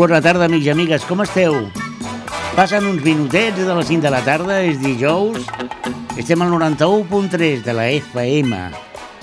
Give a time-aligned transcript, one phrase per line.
[0.00, 1.58] Bona tarda, amics i amigues, com esteu?
[2.54, 5.44] Passen uns minutets de les 5 de la tarda, és dijous.
[6.16, 8.62] Estem al 91.3 de la FM,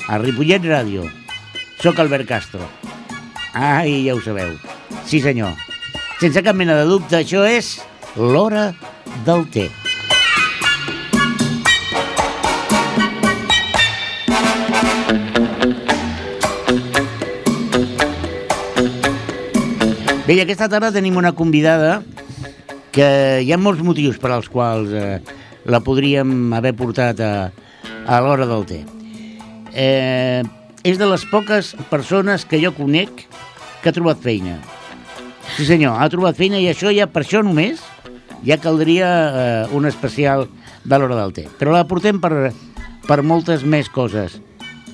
[0.06, 1.08] a Ripollet Ràdio.
[1.82, 2.62] Soc Albert Castro.
[3.58, 4.54] Ai, ja ho sabeu.
[5.10, 5.58] Sí, senyor.
[6.22, 7.80] Sense cap mena de dubte, això és
[8.14, 8.70] l'hora
[9.26, 9.72] del té.
[20.28, 22.02] Bé, i aquesta tarda tenim una convidada
[22.92, 23.06] que
[23.40, 25.22] hi ha molts motius per als quals eh,
[25.72, 27.30] la podríem haver portat a,
[28.04, 28.82] a l'hora del té.
[29.72, 30.44] Eh,
[30.84, 33.24] és de les poques persones que jo conec
[33.80, 34.58] que ha trobat feina.
[35.56, 37.80] Sí senyor, ha trobat feina i això ja per això només
[38.44, 40.50] ja caldria eh, un especial
[40.84, 41.48] de l'hora del té.
[41.56, 42.52] Però la portem per,
[43.08, 44.42] per moltes més coses.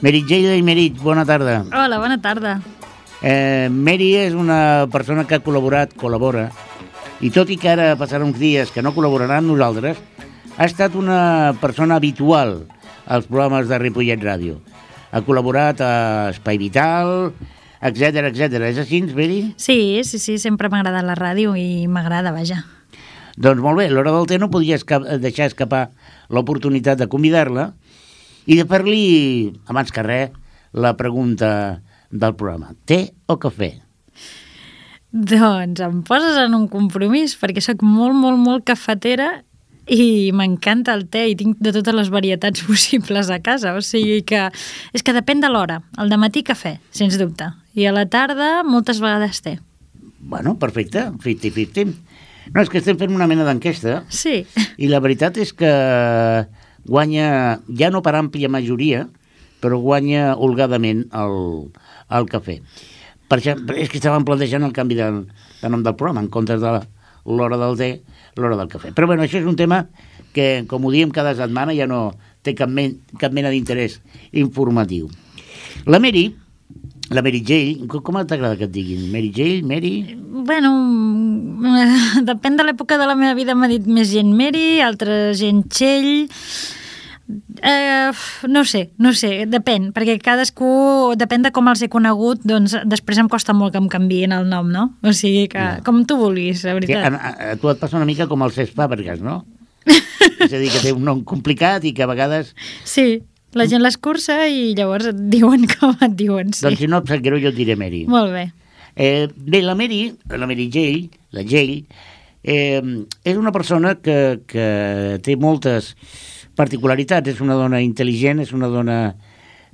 [0.06, 1.64] Merit i Merit, bona tarda.
[1.74, 2.60] Hola, bona tarda.
[3.24, 6.50] Eh, Mary és una persona que ha col·laborat, col·labora,
[7.24, 10.02] i tot i que ara passarà uns dies que no col·laborarà amb nosaltres,
[10.58, 12.66] ha estat una persona habitual
[13.08, 14.58] als programes de Ripollet Ràdio.
[15.16, 15.94] Ha col·laborat a
[16.34, 17.32] Espai Vital,
[17.80, 18.60] etc etc.
[18.68, 19.40] És així, Mary?
[19.56, 22.60] Sí, sí, sí, sempre m'ha agradat la ràdio i m'agrada, vaja.
[23.40, 25.88] Doncs molt bé, l'hora del té no podia esca deixar escapar
[26.28, 27.72] l'oportunitat de convidar-la
[28.46, 30.36] i de fer-li, abans que res,
[30.76, 31.80] la pregunta
[32.14, 32.74] del programa.
[32.86, 33.74] Té o cafè?
[35.14, 39.44] Doncs em poses en un compromís, perquè sóc molt, molt, molt cafetera
[39.92, 44.22] i m'encanta el té i tinc de totes les varietats possibles a casa, o sigui
[44.26, 44.48] que
[44.94, 45.82] és que depèn de l'hora.
[45.98, 49.60] Al matí cafè, sens dubte, i a la tarda moltes vegades té.
[50.24, 51.94] Bueno, perfecte, 50-50.
[52.54, 54.44] No, és que estem fent una mena d'enquesta Sí.
[54.78, 55.70] i la veritat és que
[56.88, 59.06] guanya, ja no per àmplia majoria,
[59.64, 61.38] però guanya holgadament el,
[62.18, 62.60] el cafè.
[63.30, 65.08] Per això, és que estàvem plantejant el canvi de,
[65.62, 66.74] de nom del programa, en comptes de
[67.26, 67.90] l'hora del té,
[68.38, 68.92] l'hora del cafè.
[68.94, 69.86] Però bueno, això és un tema
[70.36, 72.12] que, com ho diem cada setmana, ja no
[72.44, 74.00] té cap, men, cap mena d'interès
[74.44, 75.08] informatiu.
[75.88, 76.28] La Mary,
[77.14, 79.08] la Mary Jane, com, t'agrada que et diguin?
[79.14, 79.94] Mary Jane, Mary...
[80.44, 80.74] Bueno,
[82.30, 86.28] depèn de l'època de la meva vida m'ha dit més gent Mary, altra gent Txell...
[87.64, 88.12] Eh,
[88.52, 93.22] no sé, no sé, depèn, perquè cadascú, depèn de com els he conegut, doncs després
[93.22, 94.90] em costa molt que em canviïn el nom, no?
[95.08, 95.80] O sigui que, Ja.
[95.86, 97.14] com tu vulguis, la Que a, veritat.
[97.16, 99.46] a, tu et passa una mica com el Cesc Fàbregas, no?
[99.88, 102.54] és a dir, que té un nom complicat i que a vegades...
[102.84, 103.24] Sí,
[103.54, 106.66] la gent l'escurça i llavors et diuen com et diuen, sí.
[106.68, 108.04] Doncs si no et sap greu, jo et diré Mary.
[108.10, 108.50] Molt bé.
[108.96, 111.86] Eh, bé, la Mary, la Mary Jane, la Jane,
[112.44, 112.82] eh,
[113.24, 114.68] és una persona que, que
[115.24, 115.94] té moltes
[116.60, 117.34] particularitats.
[117.34, 118.98] És una dona intel·ligent, és una dona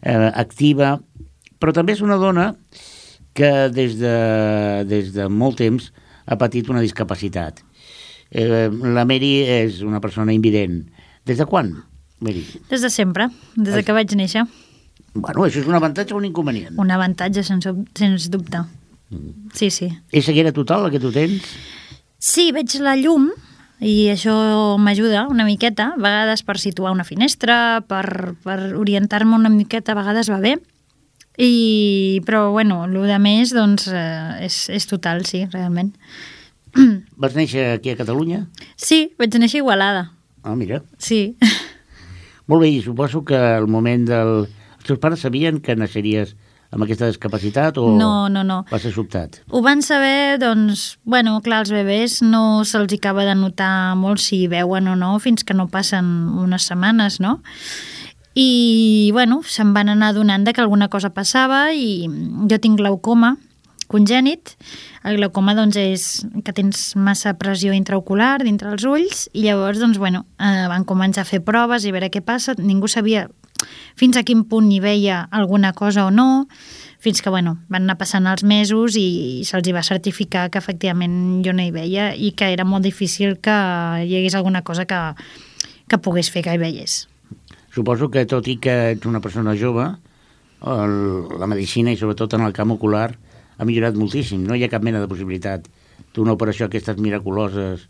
[0.02, 0.98] eh, activa,
[1.60, 2.54] però també és una dona
[3.38, 4.16] que des de,
[4.90, 5.92] des de molt temps
[6.30, 7.62] ha patit una discapacitat.
[8.32, 10.82] Eh, la Mary és una persona invident.
[11.26, 11.72] Des de quan,
[12.20, 12.46] Mary?
[12.70, 14.46] Des de sempre, des de que vaig néixer.
[15.14, 16.78] Bueno, això és un avantatge o un inconvenient?
[16.80, 17.66] Un avantatge, sens,
[17.98, 18.62] sens dubte.
[19.58, 19.90] Sí, sí.
[20.14, 21.48] És ceguera total, la que tu tens?
[22.22, 23.32] Sí, veig la llum
[23.80, 24.34] i això
[24.82, 30.00] m'ajuda una miqueta, a vegades per situar una finestra, per, per orientar-me una miqueta, a
[30.02, 30.58] vegades va bé.
[31.40, 35.94] I, però, bueno, el de més, doncs, eh, és, és total, sí, realment.
[37.22, 38.42] Vas néixer aquí a Catalunya?
[38.76, 40.04] Sí, vaig néixer a Igualada,
[40.44, 40.82] Ah, mira.
[40.98, 41.36] sí.
[42.50, 44.48] Molt bé, i suposo que al moment del...
[44.80, 46.32] Els teus pares sabien que naixeries
[46.70, 48.64] amb aquesta discapacitat o No, no, no.
[48.70, 49.42] va ser sobtat?
[49.50, 54.46] Ho van saber, doncs, bueno, clar, els bebès no se'ls acaba de notar molt si
[54.48, 56.06] veuen o no fins que no passen
[56.38, 57.40] unes setmanes, no?
[58.38, 62.06] I, bueno, se'n van anar adonant de que alguna cosa passava i
[62.50, 63.36] jo tinc glaucoma
[63.90, 64.56] congènit.
[65.04, 66.06] El glaucoma, doncs, és
[66.46, 71.26] que tens massa pressió intraocular dintre els ulls i llavors, doncs, bueno, eh, van començar
[71.26, 72.56] a fer proves i veure què passa.
[72.60, 73.28] Ningú sabia
[74.00, 76.48] fins a quin punt hi veia alguna cosa o no,
[77.00, 81.42] fins que, bueno, van anar passant els mesos i se'ls hi va certificar que efectivament
[81.46, 83.56] jo no hi veia i que era molt difícil que
[84.06, 85.00] hi hagués alguna cosa que,
[85.88, 87.08] que pogués fer que hi veiés.
[87.76, 89.88] Suposo que tot i que ets una persona jove,
[90.60, 90.96] el,
[91.40, 93.14] la medicina i sobretot en el camp ocular
[93.60, 94.46] ha millorat moltíssim.
[94.48, 95.68] No hi ha cap mena de possibilitat
[96.16, 97.86] d'una operació d'aquestes miraculoses.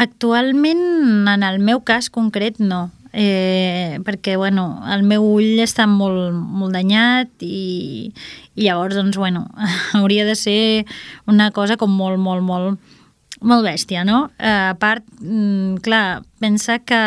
[0.00, 2.88] Actualment, en el meu cas concret, no.
[3.14, 8.10] Eh, perquè, bueno, el meu ull està molt, molt danyat i,
[8.58, 9.44] i llavors, doncs, bueno,
[10.00, 10.58] hauria de ser
[11.30, 12.96] una cosa com molt, molt, molt,
[13.38, 14.32] molt bèstia, no?
[14.40, 17.00] Eh, a part, mm, clar, pensa que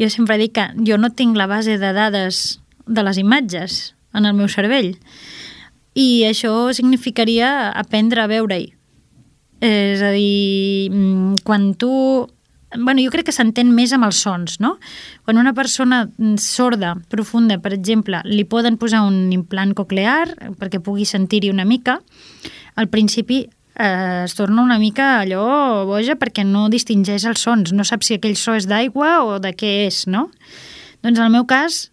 [0.00, 4.24] jo sempre dic que jo no tinc la base de dades de les imatges en
[4.24, 4.94] el meu cervell.
[5.94, 8.72] I això significaria aprendre a veure-hi.
[9.64, 12.28] És a dir, mm, quan tu...
[12.76, 14.74] Bueno, jo crec que s'entén més amb els sons, no?
[15.22, 16.08] Quan una persona
[16.42, 22.00] sorda, profunda, per exemple, li poden posar un implant coclear perquè pugui sentir-hi una mica,
[22.74, 23.44] al principi
[23.78, 28.18] eh, es torna una mica allò boja perquè no distingeix els sons, no sap si
[28.18, 30.28] aquell so és d'aigua o de què és, no?
[31.06, 31.92] Doncs en el meu cas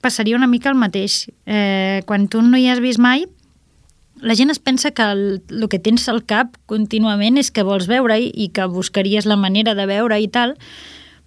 [0.00, 1.26] passaria una mica el mateix.
[1.46, 3.26] Eh, quan tu no hi has vist mai,
[4.22, 7.88] la gent es pensa que el, el que tens al cap contínuament és que vols
[7.90, 10.56] veure-hi i que buscaries la manera de veure i tal,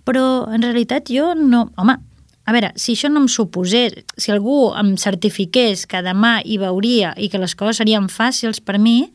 [0.08, 1.70] però en realitat jo no...
[1.78, 1.98] Home,
[2.46, 7.16] a veure, si això no em suposés, si algú em certifiqués que demà hi veuria
[7.18, 9.10] i que les coses serien fàcils per mi,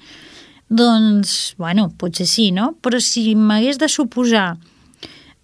[0.69, 2.75] doncs, bueno, potser sí, no?
[2.83, 4.59] Però si m'hagués de suposar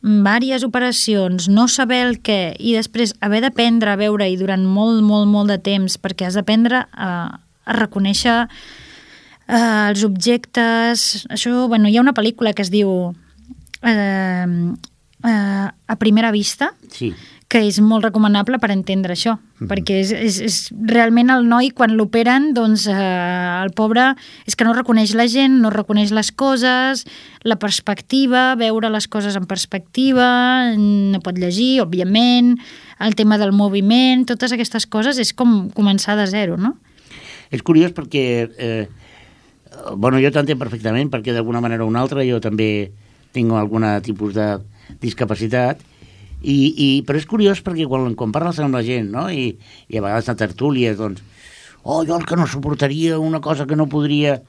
[0.02, 5.26] diverses operacions, no saber el què i després haver d'aprendre a veure-hi durant molt, molt,
[5.30, 11.26] molt de temps perquè has d'aprendre a, a reconèixer eh, els objectes...
[11.30, 13.12] Això, bueno, hi ha una pel·lícula que es diu
[13.82, 14.46] eh,
[15.24, 17.12] eh, A primera vista, Sí.
[17.48, 19.36] que és molt recomanable per entendre això,
[19.70, 20.56] perquè és, és, és
[20.90, 22.96] realment el noi quan l'operen, doncs eh,
[23.62, 24.08] el pobre
[24.50, 27.04] és que no reconeix la gent, no reconeix les coses,
[27.46, 32.56] la perspectiva, veure les coses en perspectiva, no pot llegir, òbviament,
[32.98, 36.74] el tema del moviment, totes aquestes coses és com començar de zero, no?
[37.50, 38.25] És curiós perquè,
[38.58, 38.88] eh,
[39.96, 42.90] bueno, jo t'entenc perfectament perquè d'alguna manera o una altra jo també
[43.32, 44.58] tinc algun tipus de
[45.02, 45.81] discapacitat
[46.43, 49.26] i, i, però és curiós perquè quan, quan parles amb la gent no?
[49.31, 49.56] I,
[49.88, 51.22] i a vegades a tertúlies doncs,
[51.82, 54.40] oh, jo el que no suportaria una cosa que no podria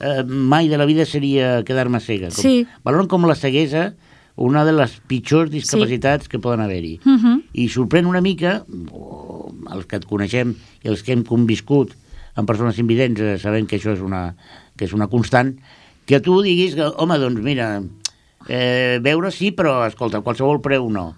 [0.00, 2.66] eh, mai de la vida seria quedar-me cega com, Sí.
[2.84, 3.94] valoren com la ceguesa
[4.36, 7.42] una de les pitjors discapacitats que poden haver-hi Uh -huh.
[7.54, 8.64] i sorprèn una mica,
[9.72, 10.54] els que et coneixem
[10.84, 11.94] i els que hem conviscut
[12.36, 14.30] amb persones invidents, eh, sabem que això és una,
[14.76, 15.56] que és una constant,
[16.06, 17.70] que tu diguis que, home, doncs mira,
[18.48, 21.14] eh, veure sí, però, escolta, qualsevol preu no.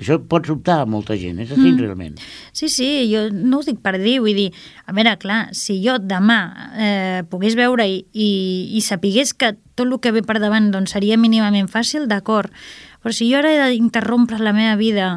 [0.00, 1.80] Això pot sobtar a molta gent, és així, mm.
[1.82, 2.20] realment.
[2.56, 4.48] Sí, sí, jo no ho dic per dir, vull dir,
[4.88, 6.38] a veure, clar, si jo demà
[6.72, 8.30] eh, pogués veure i, i,
[8.78, 12.54] i sapigués que tot el que ve per davant doncs, seria mínimament fàcil, d'acord,
[13.02, 15.10] però si jo ara he d'interrompre la meva vida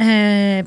[0.00, 0.64] eh,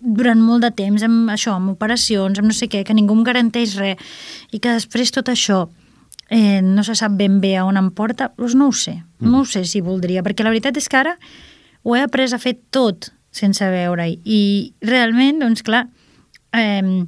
[0.00, 3.24] durant molt de temps amb això, amb operacions, amb no sé què, que ningú em
[3.26, 4.12] garanteix res,
[4.52, 5.66] i que després tot això
[6.32, 9.42] eh, no se sap ben bé a on em porta, doncs no ho sé, no
[9.42, 11.16] ho sé si voldria, perquè la veritat és que ara
[11.82, 14.20] ho he après a fer tot sense veure-hi.
[14.24, 14.40] I
[14.86, 15.86] realment, doncs clar,
[16.56, 17.04] eh,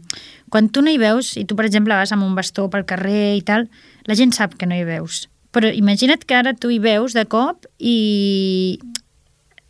[0.50, 3.36] quan tu no hi veus, i tu, per exemple, vas amb un bastó pel carrer
[3.38, 3.68] i tal,
[4.08, 5.28] la gent sap que no hi veus.
[5.54, 8.78] Però imagina't que ara tu hi veus de cop i...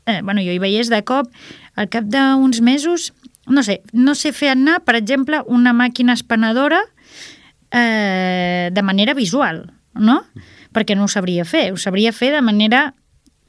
[0.04, 1.30] Eh, bueno, jo hi veiés de cop,
[1.74, 3.12] al cap d'uns mesos,
[3.46, 6.80] no sé, no sé fer anar, per exemple, una màquina espanadora
[7.70, 10.22] eh, de manera visual, no?
[10.74, 12.92] Perquè no ho sabria fer, ho sabria fer de manera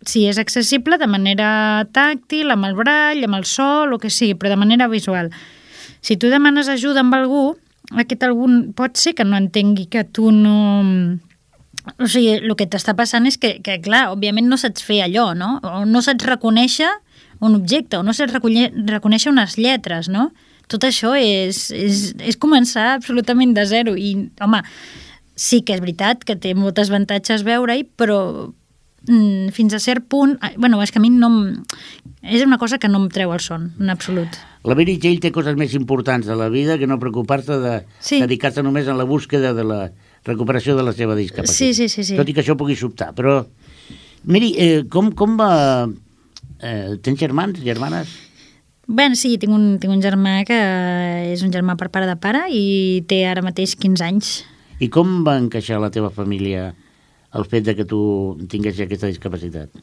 [0.06, 4.36] si és accessible de manera tàctil, amb el brall, amb el sol, o que sigui,
[4.38, 5.32] però de manera visual.
[6.06, 7.56] Si tu demanes ajuda amb algú,
[7.98, 8.48] aquest algú
[8.78, 11.18] pot ser que no entengui que tu no...
[12.02, 15.32] O sigui, el que t'està passant és que, que, clar, òbviament no saps fer allò,
[15.38, 15.60] no?
[15.62, 16.90] O no saps reconèixer
[17.42, 20.30] un objecte, o no saps reconèixer, unes lletres, no?
[20.68, 23.96] Tot això és, és, és començar absolutament de zero.
[23.98, 24.62] I, home,
[25.36, 28.18] sí que és veritat que té moltes avantatges veure-hi, però
[29.08, 30.38] mm, fins a cert punt...
[30.58, 31.30] bueno, és que a mi no...
[32.26, 34.40] És una cosa que no em treu el son, en absolut.
[34.66, 38.18] La Mary Jane té coses més importants de la vida que no preocupar-se de Sí.
[38.24, 39.92] dedicar-se només a la búsqueda de la
[40.26, 41.54] recuperació de la seva discapacitat.
[41.56, 42.18] Sí, sí, sí, sí.
[42.18, 43.44] Tot i que això pugui sobtar, però...
[44.26, 45.86] Miri, eh, com, com va...
[46.62, 48.08] Eh, tens germans, germanes?
[48.88, 50.58] Bé, sí, tinc un, tinc un germà que
[51.34, 54.34] és un germà per pare de pare i té ara mateix 15 anys.
[54.80, 56.74] I com va encaixar la teva família
[57.36, 59.74] el fet de que tu tinguessis aquesta discapacitat?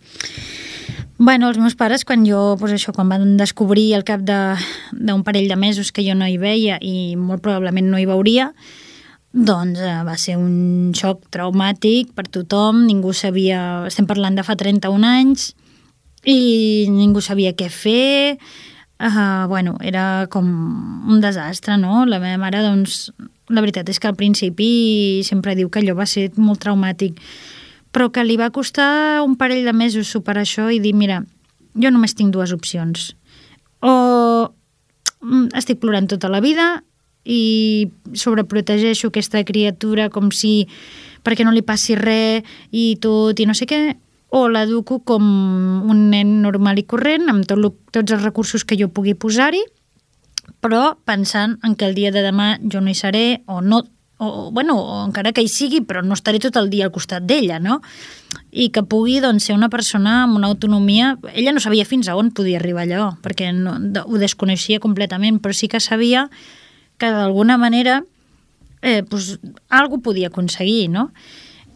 [1.18, 4.56] Bueno, els meus pares, quan jo, doncs això, quan van descobrir al cap de-
[4.92, 8.52] d'un parell de mesos que jo no hi veia i molt probablement no hi veuria,
[9.32, 13.86] doncs eh, va ser un xoc traumàtic per tothom, ningú sabia...
[13.86, 15.52] Estem parlant de fa 31 anys
[16.28, 18.38] i ningú sabia què fer,
[19.02, 20.46] uh, bueno, era com
[21.08, 22.04] un desastre, no?
[22.06, 23.10] La meva mare, doncs,
[23.50, 27.18] la veritat és que al principi sempre diu que allò va ser molt traumàtic,
[27.92, 31.22] però que li va costar un parell de mesos superar això i dir, mira,
[31.74, 33.12] jo només tinc dues opcions.
[33.82, 33.92] O
[35.20, 36.82] mm, estic plorant tota la vida
[37.24, 40.66] i sobreprotegeixo aquesta criatura com si
[41.22, 43.82] perquè no li passi res i tot i no sé què,
[44.32, 45.22] o l'educo com
[45.92, 49.62] un nen normal i corrent amb tot lo, tots els recursos que jo pugui posar-hi
[50.62, 53.82] però pensant en que el dia de demà jo no hi seré o no,
[54.22, 57.26] o, bueno, o encara que hi sigui, però no estaré tot el dia al costat
[57.26, 57.80] d'ella, no?
[58.54, 61.16] I que pugui doncs, ser una persona amb una autonomia...
[61.34, 63.74] Ella no sabia fins a on podia arribar allò, perquè no,
[64.06, 66.28] ho desconeixia completament, però sí que sabia
[67.02, 68.02] que d'alguna manera
[68.82, 71.10] eh, pues, algo podia aconseguir, no?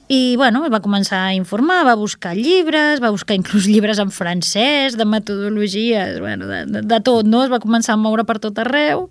[0.09, 4.97] I, bueno, va començar a informar, va buscar llibres, va buscar inclús llibres en francès,
[4.97, 7.43] de metodologies, bueno, de, de, de tot, no?
[7.43, 9.09] Es va començar a moure per tot arreu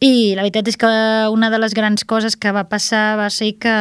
[0.00, 0.88] i la veritat és que
[1.32, 3.76] una de les grans coses que va passar va ser que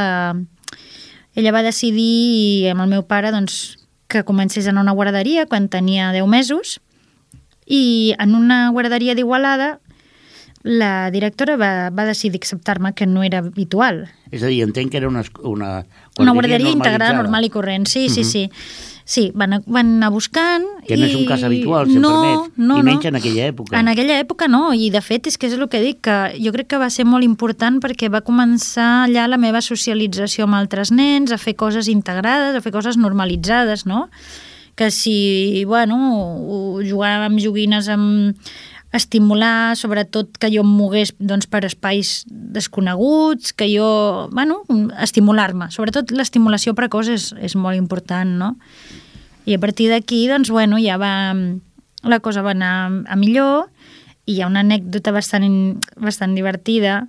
[1.36, 3.76] ella va decidir amb el meu pare doncs,
[4.08, 6.80] que comencés a una guarderia quan tenia 10 mesos
[7.66, 9.80] i en una guarderia d'Igualada
[10.66, 14.08] la directora va, va decidir acceptar-me que no era habitual.
[14.34, 15.86] És a dir, entenc que era una, una
[16.18, 18.14] una guarderia integrada, normal i corrent, sí, uh -huh.
[18.14, 18.50] sí, sí.
[19.06, 20.64] Sí, van, van anar buscant...
[20.88, 23.10] Que no és un cas habitual, si no, em permet, no, i menys no.
[23.10, 23.78] en aquella època.
[23.78, 26.52] En aquella època no, i de fet és que és el que dic, que jo
[26.52, 30.92] crec que va ser molt important perquè va començar allà la meva socialització amb altres
[30.92, 34.10] nens, a fer coses integrades, a fer coses normalitzades, no?
[34.76, 38.34] Que si, bueno, jugàvem joguines amb
[38.98, 44.62] estimular, sobretot que jo em mogués doncs, per espais desconeguts, que jo, bueno,
[45.04, 45.70] estimular-me.
[45.74, 48.54] Sobretot l'estimulació precoç és, és molt important, no?
[49.46, 51.36] I a partir d'aquí, doncs, bueno, ja va,
[52.04, 53.68] la cosa va anar a millor
[54.26, 57.04] i hi ha una anècdota bastant, bastant divertida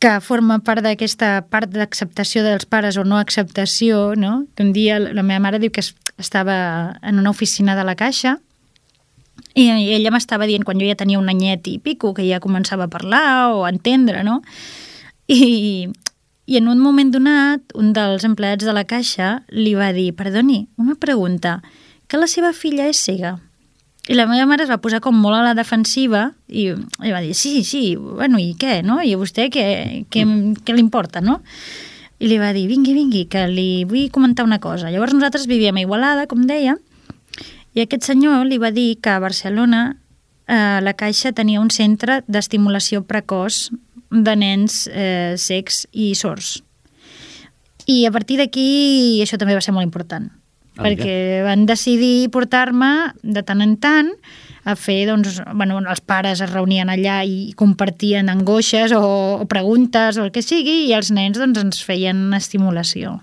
[0.00, 4.46] que forma part d'aquesta part d'acceptació dels pares o no acceptació, no?
[4.56, 5.84] Que un dia la meva mare diu que
[6.16, 8.38] estava en una oficina de la Caixa
[9.54, 9.66] i
[9.96, 12.92] ella m'estava dient, quan jo ja tenia un anyet i pico, que ja començava a
[12.92, 14.40] parlar o a entendre, no?
[15.26, 15.88] I,
[16.46, 20.64] i en un moment donat, un dels empleats de la caixa li va dir, perdoni,
[20.78, 21.60] una pregunta,
[22.10, 23.36] que la seva filla és cega?
[24.10, 27.20] I la meva mare es va posar com molt a la defensiva i, i va
[27.22, 28.98] dir, sí, sí, bueno, i què, no?
[29.02, 29.64] I a vostè què,
[30.10, 30.24] què,
[30.64, 31.40] què li importa, no?
[32.20, 34.90] I li va dir, vingui, vingui, que li vull comentar una cosa.
[34.90, 36.74] Llavors nosaltres vivíem a Igualada, com deia,
[37.74, 39.82] i aquest senyor li va dir que a Barcelona
[40.50, 43.68] eh, la Caixa tenia un centre d'estimulació precoç
[44.10, 46.58] de nens eh, secs i sords.
[47.86, 50.28] I a partir d'aquí això també va ser molt important,
[50.76, 51.46] ah, perquè mira.
[51.48, 52.90] van decidir portar-me
[53.22, 54.12] de tant en tant
[54.64, 59.02] a fer, doncs, bueno, els pares es reunien allà i compartien angoixes o,
[59.40, 63.20] o preguntes o el que sigui i els nens doncs, ens feien estimulació.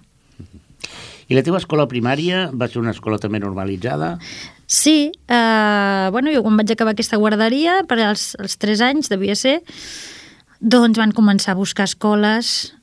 [1.28, 4.16] I la teva escola primària va ser una escola també normalitzada?
[4.68, 9.36] Sí, eh, bueno, jo quan vaig acabar aquesta guarderia, per als, als 3 anys devia
[9.36, 9.60] ser,
[10.60, 12.74] doncs van començar a buscar escoles,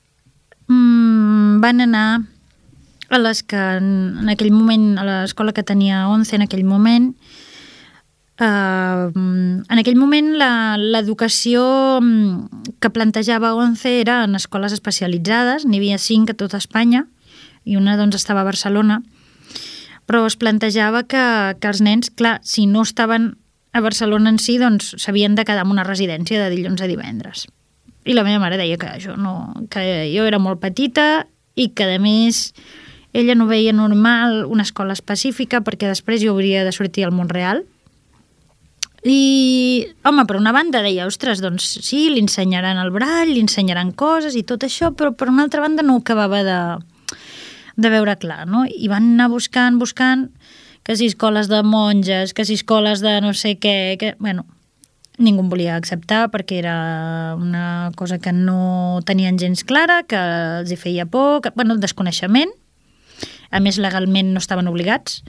[0.68, 2.08] mm, van anar
[3.10, 7.12] a les que en, en aquell moment, a l'escola que tenia 11 en aquell moment,
[8.34, 11.62] Uh, en aquell moment l'educació
[12.00, 17.04] mm, que plantejava 11 era en escoles especialitzades, n'hi havia 5 a tota Espanya,
[17.64, 19.00] i una doncs, estava a Barcelona,
[20.06, 21.24] però es plantejava que,
[21.60, 23.34] que els nens, clar, si no estaven
[23.74, 27.48] a Barcelona en si, doncs s'havien de quedar en una residència de dilluns a divendres.
[28.04, 31.88] I la meva mare deia que, això no, que jo era molt petita i que,
[31.96, 32.52] a més,
[33.16, 37.32] ella no veia normal una escola específica perquè després jo hauria de sortir al món
[37.32, 37.64] real.
[39.04, 43.92] I, home, per una banda deia, ostres, doncs sí, li ensenyaran el brall, li ensenyaran
[43.92, 46.60] coses i tot això, però per una altra banda no acabava de,
[47.76, 48.64] de veure clar, no?
[48.66, 50.28] I van anar buscant, buscant,
[50.84, 54.44] que si escoles de monges, que si escoles de no sé què, que, bueno,
[55.18, 60.18] ningú volia acceptar perquè era una cosa que no tenien gens clara, que
[60.60, 62.52] els hi feia por, que, bueno, desconeixement,
[63.50, 65.22] a més legalment no estaven obligats,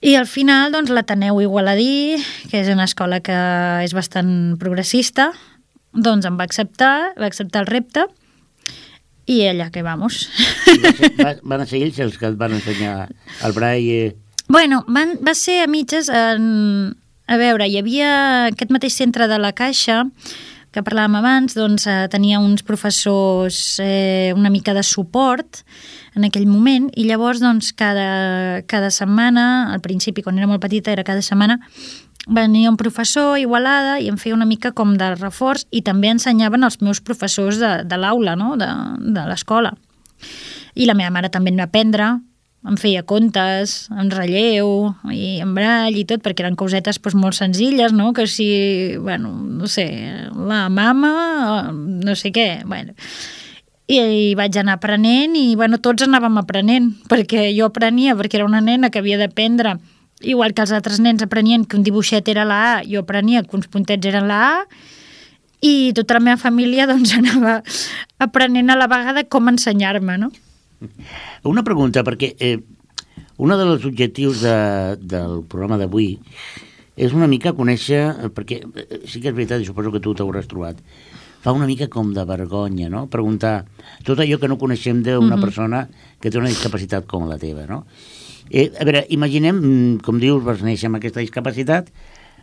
[0.00, 2.18] i al final, doncs, l'Ateneu Igualadí,
[2.52, 3.34] que és una escola que
[3.82, 5.32] és bastant progressista,
[5.90, 8.04] doncs em va acceptar, va acceptar el repte,
[9.28, 10.26] i ella, que vamos.
[11.20, 13.08] Va, van ser ells els que et van ensenyar
[13.44, 14.16] el braille?
[14.48, 16.96] Bueno, van, va ser a mitges en...
[17.28, 18.10] A veure, hi havia
[18.48, 20.06] aquest mateix centre de la Caixa
[20.72, 25.62] que parlàvem abans, doncs eh, tenia uns professors eh, una mica de suport
[26.16, 30.92] en aquell moment i llavors doncs cada, cada setmana, al principi quan era molt petita
[30.92, 31.58] era cada setmana,
[32.26, 36.10] venia un professor a Igualada i em feia una mica com de reforç i també
[36.12, 38.56] ensenyaven els meus professors de, de l'aula, no?
[38.60, 39.74] de, de l'escola.
[40.74, 42.18] I la meva mare també em va aprendre,
[42.68, 47.38] em feia contes, en relleu i en brall i tot, perquè eren cosetes doncs, molt
[47.38, 48.12] senzilles, no?
[48.12, 49.88] Que si, bueno, no sé,
[50.34, 52.96] la mama, no sé què, bueno...
[53.88, 58.44] I, i vaig anar aprenent i, bueno, tots anàvem aprenent, perquè jo aprenia, perquè era
[58.44, 59.78] una nena que havia d'aprendre
[60.20, 63.54] Igual que els altres nens aprenien que un dibuixet era la A, jo aprenia que
[63.56, 64.54] uns puntets eren la A,
[65.62, 67.60] i tota la meva família doncs, anava
[68.22, 70.32] aprenent a la vegada com ensenyar-me, no?
[71.46, 72.58] Una pregunta, perquè eh,
[73.38, 74.58] un dels objectius de,
[74.98, 76.16] del programa d'avui
[76.98, 80.14] és una mica conèixer, eh, perquè eh, sí que és veritat, i suposo que tu
[80.18, 80.78] t'hauràs trobat,
[81.42, 83.06] fa una mica com de vergonya, no?
[83.10, 83.62] Preguntar
[84.06, 85.40] tot allò que no coneixem d'una mm -hmm.
[85.40, 85.88] persona
[86.20, 87.84] que té una discapacitat com la teva, no?
[88.50, 91.90] Eh, a veure, imaginem, mm, com dius, vas néixer amb aquesta discapacitat,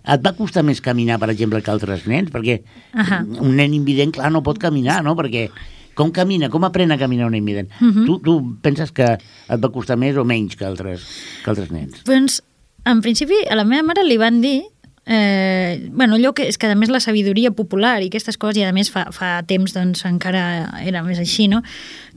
[0.05, 2.31] et va costar més caminar, per exemple, que altres nens?
[2.31, 3.41] Perquè uh -huh.
[3.41, 5.15] un nen invident, clar, no pot caminar, no?
[5.15, 5.49] Perquè
[5.95, 7.69] com camina, com aprèn a caminar un invident?
[7.81, 8.05] Uh -huh.
[8.05, 9.17] tu, tu penses que
[9.49, 11.01] et va costar més o menys que altres,
[11.43, 12.03] que altres nens?
[12.03, 12.43] Doncs,
[12.85, 14.63] en principi, a la meva mare li van dir
[15.07, 18.65] Eh, bueno, allò que és que a més la sabidoria popular i aquestes coses, i
[18.65, 20.45] a més fa, fa temps doncs encara
[20.81, 21.61] era més així, no?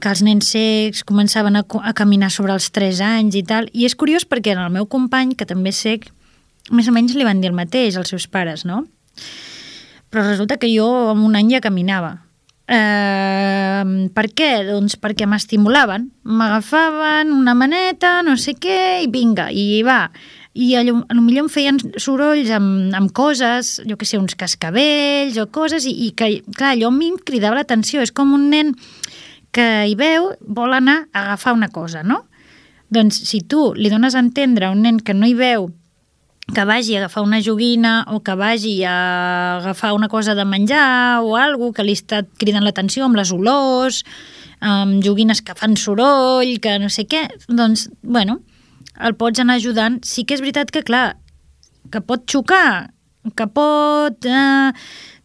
[0.01, 3.85] que els nens secs començaven a, a caminar sobre els 3 anys i tal, i
[3.85, 6.09] és curiós perquè el meu company, que també és sec,
[6.73, 8.85] més o menys li van dir el mateix als seus pares, no?
[10.09, 12.15] Però resulta que jo en un any ja caminava.
[12.69, 14.49] Eh, per què?
[14.67, 16.09] Doncs perquè m'estimulaven.
[16.25, 20.07] M'agafaven una maneta, no sé què, i vinga, i va.
[20.59, 25.47] I a millor em feien sorolls amb, amb coses, jo que sé, uns cascabells o
[25.55, 28.03] coses, i, i que, clar, allò a mi em cridava l'atenció.
[28.03, 28.73] És com un nen
[29.55, 32.25] que hi veu, vol anar a agafar una cosa, no?
[32.89, 35.69] Doncs si tu li dones a entendre a un nen que no hi veu
[36.49, 41.21] que vagi a agafar una joguina o que vagi a agafar una cosa de menjar
[41.21, 44.03] o alguna que li està cridant l'atenció amb les olors,
[44.59, 48.39] amb joguines que fan soroll, que no sé què, doncs, bueno,
[48.99, 49.99] el pots anar ajudant.
[50.05, 51.17] Sí que és veritat que, clar,
[51.91, 52.91] que pot xocar,
[53.35, 54.71] que pot eh,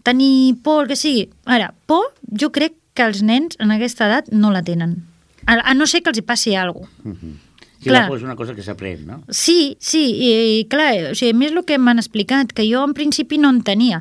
[0.06, 1.28] tenir por, el que sigui.
[1.44, 5.02] Ara, por, jo crec que els nens en aquesta edat no la tenen.
[5.46, 7.08] A, a no ser que els hi passi alguna cosa.
[7.08, 7.40] Mm -hmm.
[7.84, 8.02] Sí, clar.
[8.02, 9.22] la por és una cosa que s'aprèn, no?
[9.28, 12.82] Sí, sí, i, i clar, o sigui, a més el que m'han explicat, que jo
[12.82, 14.00] en principi no en tenia,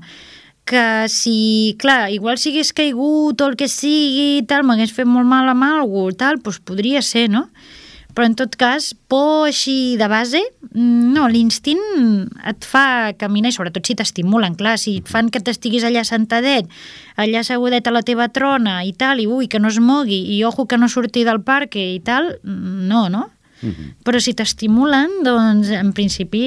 [0.63, 5.05] que si, clar, igual si hagués caigut o el que sigui i tal, m'hagués fet
[5.05, 7.49] molt mal amb algú tal, doncs podria ser, no?
[8.13, 10.41] Però en tot cas, por així de base,
[10.73, 11.82] no, l'instint
[12.45, 16.69] et fa caminar, i sobretot si t'estimulen, clar, si et fan que t'estiguis allà sentadet,
[17.17, 20.43] allà assegudet a la teva trona i tal, i ui, que no es mogui, i
[20.45, 23.30] ojo que no surti del parc i tal, no, no?
[23.63, 23.93] -huh.
[24.04, 26.41] Però si t'estimulen, doncs en principi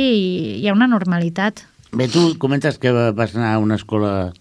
[0.60, 1.64] hi ha una normalitat.
[1.96, 4.32] Bé, tu comentes que vas anar a una escola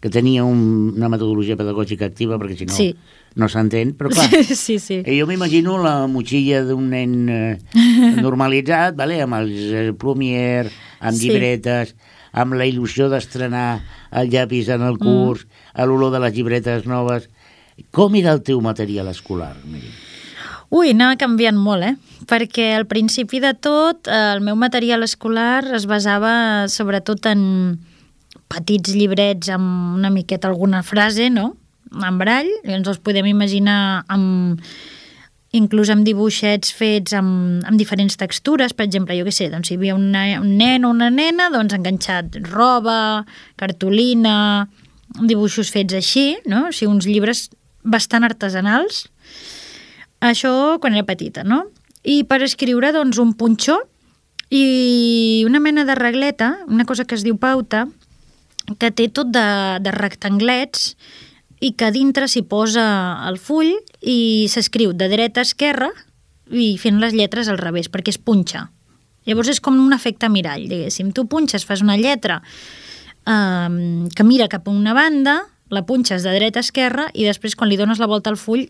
[0.00, 2.90] que tenia un, una metodologia pedagògica activa, perquè si no, sí.
[3.34, 4.28] No s'entén, però clar,
[4.64, 5.00] sí, sí.
[5.02, 9.20] Eh, jo m'imagino la motxilla d'un nen eh, normalitzat, vale?
[9.24, 10.68] amb els eh, plumier,
[11.00, 11.28] amb sí.
[11.28, 11.94] llibretes,
[12.34, 13.82] amb la il·lusió d'estrenar
[14.14, 15.86] el llapis en el curs, mm.
[15.90, 17.28] l'olor de les llibretes noves.
[17.94, 19.90] Com era el teu material escolar, Miri?
[20.74, 22.22] Ui, anava canviant molt, eh?
[22.30, 27.42] Perquè al principi de tot el meu material escolar es basava sobretot en
[28.50, 31.52] petits llibrets amb una miqueta alguna frase, no?
[31.94, 34.62] En brall, ens els podem imaginar amb
[35.54, 39.76] inclús amb dibuixets fets amb, amb diferents textures, per exemple, jo què sé, doncs si
[39.76, 43.22] hi havia una, un nen o una nena, doncs enganxat roba,
[43.60, 44.66] cartolina,
[45.22, 46.68] dibuixos fets així, no?
[46.70, 47.46] O sigui, uns llibres
[47.84, 49.04] bastant artesanals,
[50.24, 51.68] això quan era petita, no?
[52.02, 53.78] I per escriure, doncs, un punxó
[54.50, 57.86] i una mena de regleta, una cosa que es diu pauta,
[58.80, 59.46] que té tot de,
[59.84, 60.94] de rectanglets
[61.64, 62.84] i que dintre s'hi posa
[63.28, 63.72] el full
[64.04, 65.88] i s'escriu de dreta a esquerra
[66.52, 68.66] i fent les lletres al revés, perquè es punxa.
[69.24, 71.14] Llavors és com un efecte mirall, diguéssim.
[71.16, 72.42] Tu punxes, fas una lletra
[73.24, 75.40] eh, que mira cap a una banda,
[75.72, 78.66] la punxes de dreta a esquerra i després quan li dones la volta al full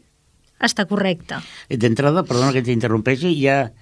[0.62, 1.40] està correcte.
[1.68, 3.72] D'entrada, perdona que t'interrompeixi, ja,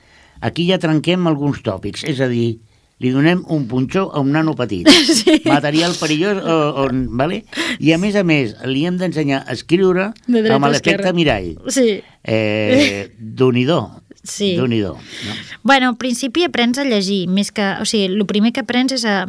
[0.40, 2.56] aquí ja trenquem alguns tòpics, és a dir,
[3.02, 4.88] li donem un punxó a un nano petit,
[5.18, 5.40] sí.
[5.44, 6.86] material perillós, o, o,
[7.18, 7.42] vale?
[7.82, 11.56] i a més a més li hem d'ensenyar a escriure amb l'efecte mirall.
[11.72, 11.98] Sí.
[12.22, 14.02] Eh, Donidor.
[14.22, 14.54] Sí.
[14.54, 14.96] Donidor.
[14.96, 15.38] No?
[15.62, 17.74] Bueno, al principi aprens a llegir, més que...
[17.82, 19.24] O sigui, el primer que aprens és a,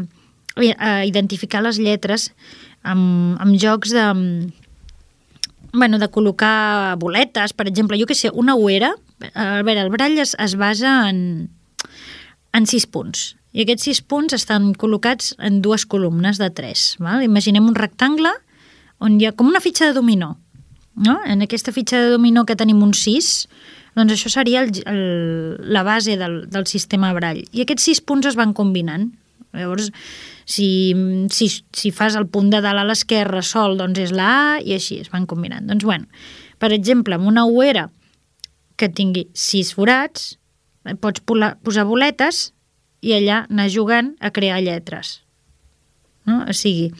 [0.77, 2.29] a identificar les lletres
[2.83, 4.05] amb, amb jocs de,
[5.73, 8.93] bueno, de col·locar boletes, per exemple, jo que sé, una uera,
[9.33, 11.49] a veure, el brall es, es basa en,
[12.53, 16.95] en sis punts, i aquests sis punts estan col·locats en dues columnes de tres.
[16.99, 17.21] Val?
[17.25, 18.33] Imaginem un rectangle
[19.03, 20.35] on hi ha com una fitxa de dominó.
[20.93, 21.19] No?
[21.25, 23.47] En aquesta fitxa de dominó que tenim un sis,
[23.97, 25.03] doncs això seria el, el,
[25.73, 27.43] la base del, del sistema Brall.
[27.53, 29.11] I aquests sis punts es van combinant.
[29.53, 29.91] Llavors,
[30.49, 30.95] si,
[31.29, 34.73] si, si fas el punt de dalt a l'esquerra sol, doncs és la A i
[34.73, 35.67] així es van combinant.
[35.69, 36.09] Doncs, bueno,
[36.57, 37.91] per exemple, amb una uera
[38.81, 40.39] que tingui sis forats,
[40.89, 42.47] eh, pots posar boletes
[43.03, 45.19] i allà anar jugant a crear lletres.
[46.25, 46.45] No?
[46.47, 46.91] O sigui,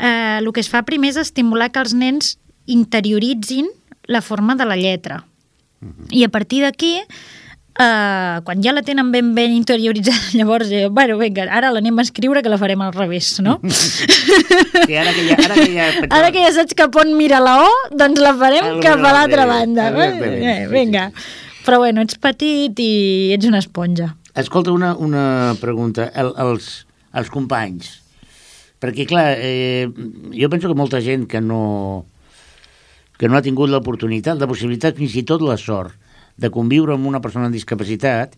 [0.00, 2.36] eh, el que es fa primer és estimular que els nens
[2.68, 3.68] interioritzin
[4.08, 5.22] la forma de la lletra.
[6.10, 6.96] I a partir d'aquí,
[7.78, 12.06] eh, quan ja la tenen ben ben interioritzada, llavors, eh, bueno, vinga, ara l'anem a
[12.06, 13.60] escriure que la farem al revés, no?
[14.88, 15.36] Sí, ara que ja...
[15.44, 15.86] Ara que ja,
[16.18, 19.12] Ara que ja saps cap on mira la O, doncs la farem Al cap a
[19.12, 19.90] l'altra banda.
[20.72, 21.10] Vinga.
[21.66, 22.92] Però bueno, ets petit i
[23.36, 24.14] ets una esponja.
[24.38, 26.08] Escolta, una, una pregunta.
[26.14, 26.68] El, els,
[27.18, 27.96] els companys.
[28.78, 29.88] Perquè, clar, eh,
[30.38, 32.06] jo penso que molta gent que no,
[33.18, 35.96] que no ha tingut l'oportunitat, la possibilitat, fins i tot la sort,
[36.38, 38.36] de conviure amb una persona amb discapacitat,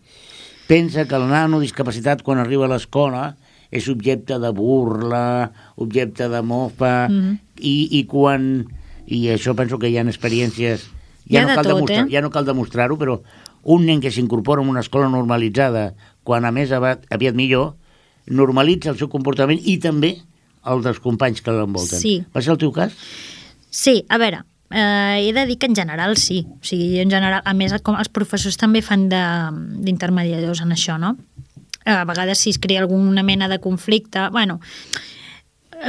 [0.65, 3.35] pensa que el nano discapacitat, quan arriba a l'escola,
[3.69, 7.37] és objecte de burla, objecte de mofa, Mhm.
[7.61, 8.65] i, i quan...
[9.11, 10.87] I això penso que hi ha experiències...
[10.87, 12.11] Ha Ja, no cal tot, demostrar, eh?
[12.11, 13.21] ja no cal demostrar-ho, però
[13.63, 15.93] un nen que s'incorpora en una escola normalitzada,
[16.23, 17.75] quan a més aviat, millor,
[18.27, 20.15] normalitza el seu comportament i també
[20.69, 21.99] el dels companys que l'envolten.
[21.99, 22.19] Sí.
[22.33, 22.93] Va ser el teu cas?
[23.71, 26.45] Sí, a veure, eh, he de dir que en general sí.
[26.49, 29.51] O sigui, en general, a més, com els professors també fan de-
[29.85, 31.15] d'intermediadors en això, no?
[31.85, 34.59] A vegades si es crea alguna mena de conflicte, bueno,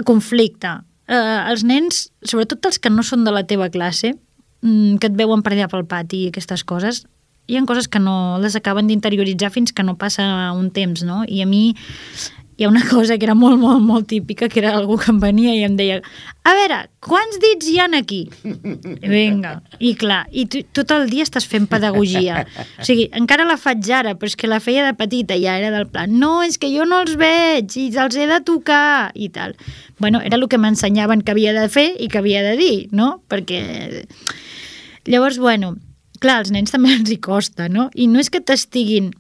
[0.05, 0.69] conflicte.
[1.09, 4.15] Eh, els nens, sobretot els que no són de la teva classe,
[4.63, 7.07] mm, que et veuen per allà pel pati i aquestes coses,
[7.53, 10.25] hi ha coses que no les acaben d'interioritzar fins que no passa
[10.57, 11.23] un temps, no?
[11.29, 11.75] I a mi
[12.57, 15.19] hi ha una cosa que era molt, molt, molt típica, que era algú que em
[15.21, 16.01] venia i em deia
[16.43, 18.23] a veure, quants dits hi han aquí?
[18.43, 22.41] Vinga, i clar, i tu, tot el dia estàs fent pedagogia.
[22.81, 25.71] O sigui, encara la faig ara, però és que la feia de petita, ja era
[25.75, 29.29] del plan, no, és que jo no els veig i els he de tocar i
[29.31, 29.55] tal.
[30.03, 33.21] Bueno, era el que m'ensenyaven que havia de fer i que havia de dir, no?
[33.31, 33.63] Perquè...
[35.07, 35.77] Llavors, bueno,
[36.23, 37.89] clar, als nens també els hi costa, no?
[37.95, 39.11] I no és que t'estiguin,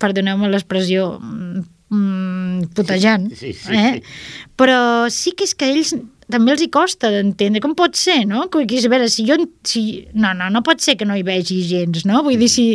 [0.00, 4.00] perdoneu-me l'expressió, mm, mm, putejant, Sí, sí, eh?
[4.00, 4.48] sí.
[4.58, 5.94] però sí que és que ells
[6.30, 8.44] també els hi costa d'entendre com pot ser, no?
[8.52, 9.34] Que, que, a veure, si jo...
[9.66, 9.82] Si...
[10.14, 12.22] No, no, no pot ser que no hi vegi gens, no?
[12.22, 12.66] Vull dir, si,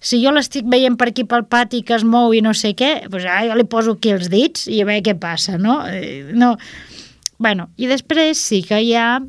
[0.00, 2.94] si jo l'estic veient per aquí pel pati que es mou i no sé què,
[3.12, 5.82] doncs ah, jo li poso aquí els dits i a veure què passa, no?
[5.92, 6.54] Eh, no.
[7.42, 9.20] Bueno, i després sí que hi ha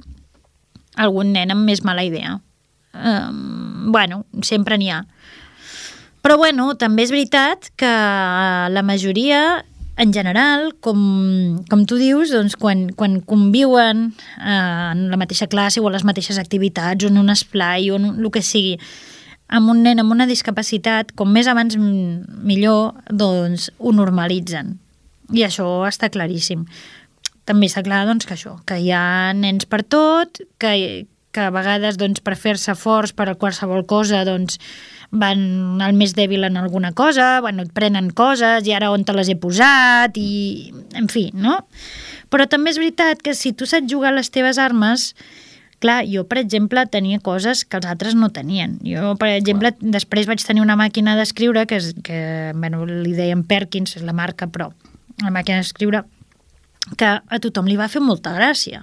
[1.03, 2.37] algun nen amb més mala idea.
[2.93, 5.03] Um, bueno, sempre n'hi ha.
[6.23, 7.91] Però bueno, també és veritat que
[8.71, 9.63] la majoria,
[9.99, 11.01] en general, com,
[11.69, 14.05] com tu dius, doncs, quan, quan conviuen
[14.39, 17.99] eh, en la mateixa classe o a les mateixes activitats o en un esplai o
[17.99, 18.77] en el que sigui,
[19.53, 24.77] amb un nen amb una discapacitat, com més abans millor, doncs ho normalitzen.
[25.35, 26.63] I això està claríssim.
[27.43, 30.73] També està clar doncs, que això, que hi ha nens per tot, que,
[31.33, 34.59] que a vegades doncs, per fer-se forts per a qualsevol cosa doncs,
[35.13, 39.13] van al més dèbil en alguna cosa, bueno, et prenen coses i ara on te
[39.13, 41.59] les he posat i en fi, no?
[42.33, 45.11] Però també és veritat que si tu saps jugar les teves armes,
[45.83, 48.79] clar, jo, per exemple, tenia coses que els altres no tenien.
[48.87, 49.93] Jo, per exemple, clar.
[49.99, 52.23] després vaig tenir una màquina d'escriure que, és, que
[52.57, 54.71] bueno, li deien Perkins, és la marca, però
[55.21, 56.05] la màquina d'escriure
[56.97, 58.81] que a tothom li va fer molta gràcia.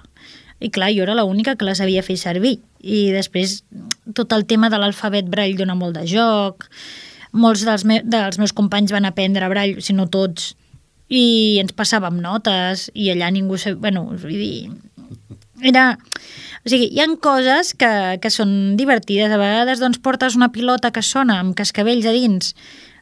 [0.61, 2.59] I clar, jo era l'única que la sabia fer servir.
[2.81, 3.61] I després
[4.17, 6.67] tot el tema de l'alfabet braille dona molt de joc,
[7.31, 10.53] molts dels, me dels meus companys van aprendre braille, si no tots,
[11.11, 13.57] i ens passàvem notes, i allà ningú...
[13.59, 13.81] Sab...
[13.81, 14.69] Bueno, vull dir...
[15.61, 15.95] Era...
[16.61, 17.89] O sigui, hi han coses que,
[18.21, 19.33] que són divertides.
[19.33, 22.53] A vegades doncs, portes una pilota que sona amb cascabells a dins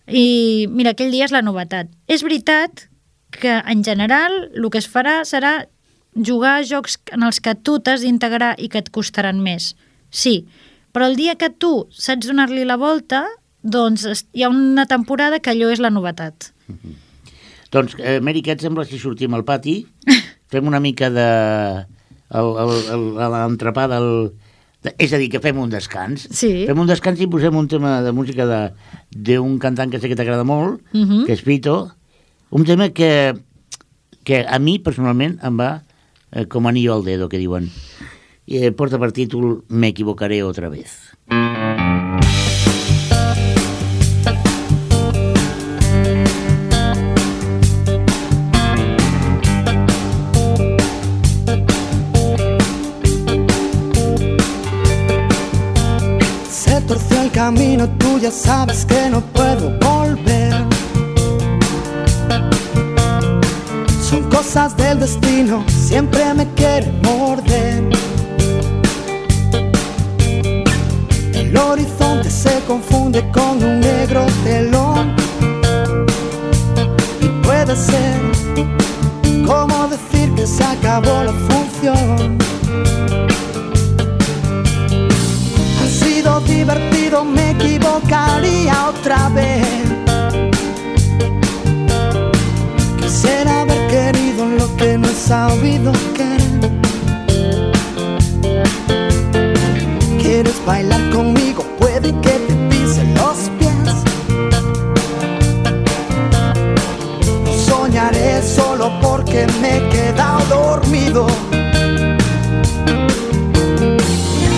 [0.10, 1.90] i mira, aquell dia és la novetat.
[2.10, 2.88] És veritat
[3.36, 5.68] que en general el que es farà serà
[6.16, 9.76] jugar a jocs en els que tu t'has d'integrar i que et costaran més.
[10.12, 10.46] Sí,
[10.94, 13.26] però el dia que tu saps donar-li la volta,
[13.62, 16.52] doncs hi ha una temporada que allò és la novetat.
[17.72, 19.84] Doncs, eh, Mary, què et sembla si sortim al pati?
[20.52, 21.28] Fem una mica de...
[22.34, 24.32] l'entrepà del...
[24.84, 26.28] de- És a dir, que fem un descans.
[26.32, 26.66] Sí.
[26.68, 28.72] Fem un descans i posem un tema de música de-
[29.12, 31.26] d'un cantant que sé que t'agrada molt, Mhm.
[31.26, 31.92] que és Fito,
[32.52, 33.36] un tema que,
[34.24, 35.84] que a mi personalment em va
[36.32, 37.72] eh, com anillo al dedo, que diuen.
[38.52, 41.14] Eh, porta per títol Me equivocaré otra vez.
[56.50, 59.89] Se torció el camino, tú ya sabes que no puedo
[64.10, 67.84] Son cosas del destino, siempre me quiere morder.
[71.32, 75.16] El horizonte se confunde con un negro telón.
[77.22, 78.20] Y puede ser
[79.46, 82.40] como decir que se acabó la función.
[85.84, 89.89] Ha sido divertido, me equivocaría otra vez.
[95.30, 96.72] Sabido querer.
[100.20, 101.64] ¿Quieres bailar conmigo?
[101.78, 103.94] Puede que te pise los pies.
[107.68, 111.28] Soñaré solo porque me he quedado dormido.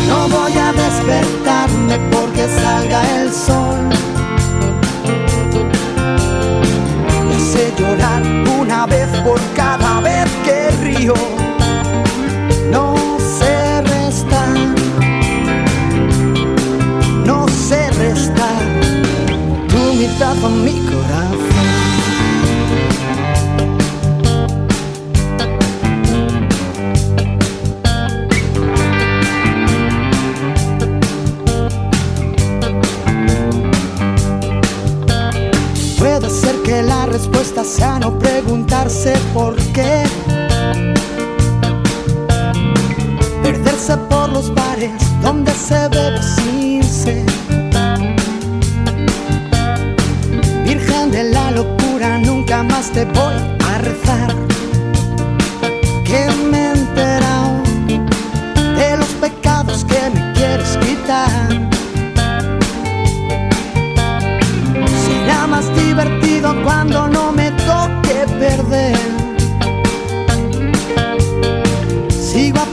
[0.07, 3.89] No voy a despertarme porque salga el sol.
[7.27, 7.37] Me
[7.77, 8.21] llorar
[8.57, 9.80] una vez por cada
[11.01, 11.13] vez que río.
[12.69, 14.57] No sé restar.
[17.25, 18.63] No sé restar.
[19.67, 21.50] Tu mitad con mi corazón.
[44.41, 47.25] Los bares donde se bebe sin sed.
[50.65, 53.35] Virgen de la locura, nunca más te voy
[53.71, 54.33] a rezar.
[56.03, 57.61] Que me he enterado
[58.79, 61.60] de los pecados que me quieres quitar.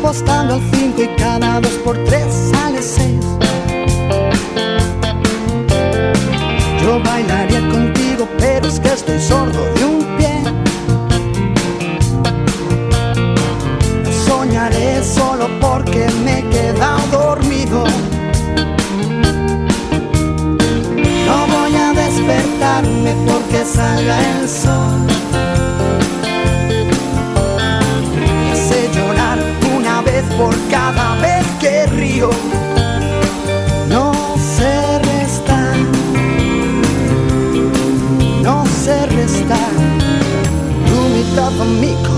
[0.09, 3.21] Apostando al 5 y cada 2 por 3 sale 6.
[6.83, 10.43] Yo bailaría contigo, pero es que estoy sordo de un pie.
[14.27, 17.85] Soñaré solo porque me he quedado dormido.
[21.27, 25.18] No voy a despertarme porque salga el sol.
[32.19, 32.31] Que río.
[33.89, 34.13] No
[34.57, 35.77] sé restar.
[38.43, 39.73] No sé restar.
[40.87, 42.18] Tu mitad con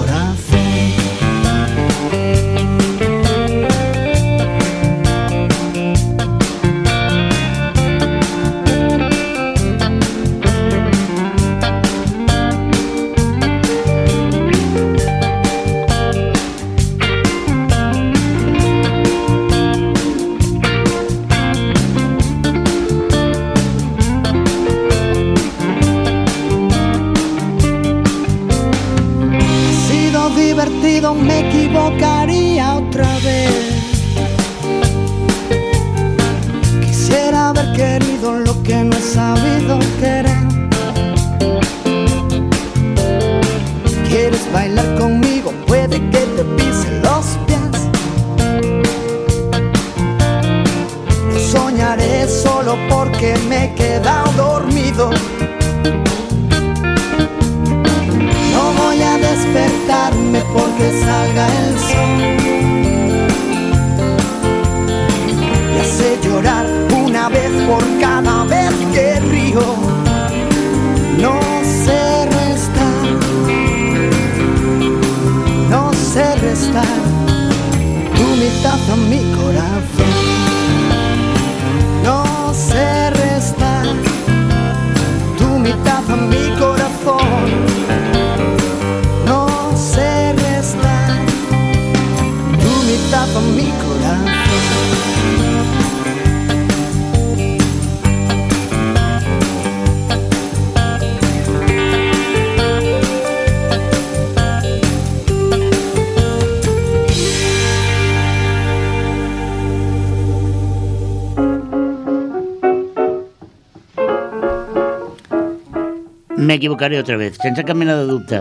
[116.40, 118.40] M'equivocaré otra vez, sense cap mena de dubte.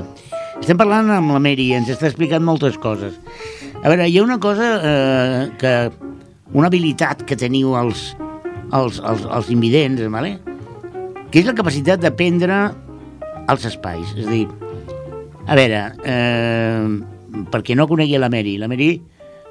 [0.59, 3.17] Estem parlant amb la Mary i ens està explicant moltes coses.
[3.83, 5.73] A veure, hi ha una cosa eh, que...
[6.53, 8.13] una habilitat que teniu els,
[8.73, 10.37] els, els, els invidents, vale?
[11.29, 12.57] que és la capacitat d'aprendre
[13.51, 14.15] els espais.
[14.15, 14.47] És a dir,
[15.45, 18.93] a veure, eh, perquè no conegui la Mary, la Mary,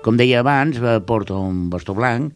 [0.02, 2.32] com deia abans, porta un bastó blanc,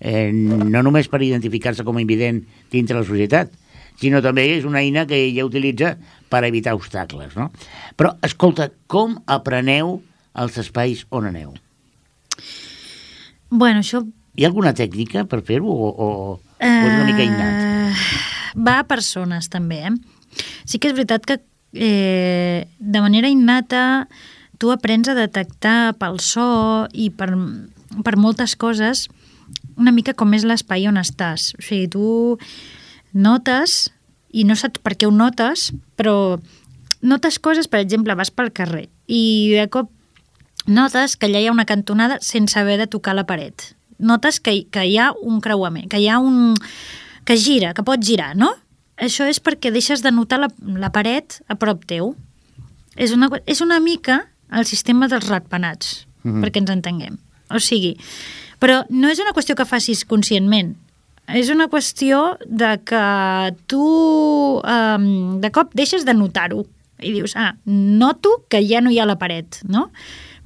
[0.00, 3.57] eh, no només per identificar-se com a invident dintre la societat,
[3.98, 5.96] sinó també és una eina que ella utilitza
[6.30, 7.34] per evitar obstacles.
[7.36, 7.50] No?
[7.98, 9.98] Però, escolta, com apreneu
[10.38, 11.54] els espais on aneu?
[13.48, 14.04] Bueno, això
[14.38, 17.56] Hi ha alguna tècnica per fer-ho o, o, o és una mica innat?
[17.58, 20.44] Eh, va a persones, també, eh?
[20.62, 21.40] Sí que és veritat que
[21.74, 24.06] eh, de manera innata
[24.62, 26.46] tu aprens a detectar pel so
[26.94, 27.32] i per,
[28.06, 29.08] per moltes coses
[29.78, 31.52] una mica com és l'espai on estàs.
[31.58, 32.38] O sigui, tu
[33.18, 33.90] notes,
[34.30, 36.38] i no saps per què ho notes, però
[37.00, 39.90] notes coses, per exemple, vas pel carrer i de cop
[40.68, 43.72] notes que allà hi ha una cantonada sense haver de tocar la paret.
[43.98, 46.54] Notes que, que hi ha un creuament, que hi ha un...
[47.24, 48.52] que gira, que pot girar, no?
[48.98, 52.12] Això és perquè deixes de notar la, la paret a prop teu.
[52.96, 56.44] És una, és una mica el sistema dels ratpenats, mm -hmm.
[56.44, 57.18] perquè ens entenguem.
[57.50, 57.96] O sigui,
[58.60, 60.76] però no és una qüestió que facis conscientment,
[61.36, 63.04] és una qüestió de que
[63.68, 63.84] tu
[64.62, 65.08] um,
[65.42, 66.64] de cop deixes de notar-ho
[66.98, 69.88] i dius, ah, noto que ja no hi ha la paret, no?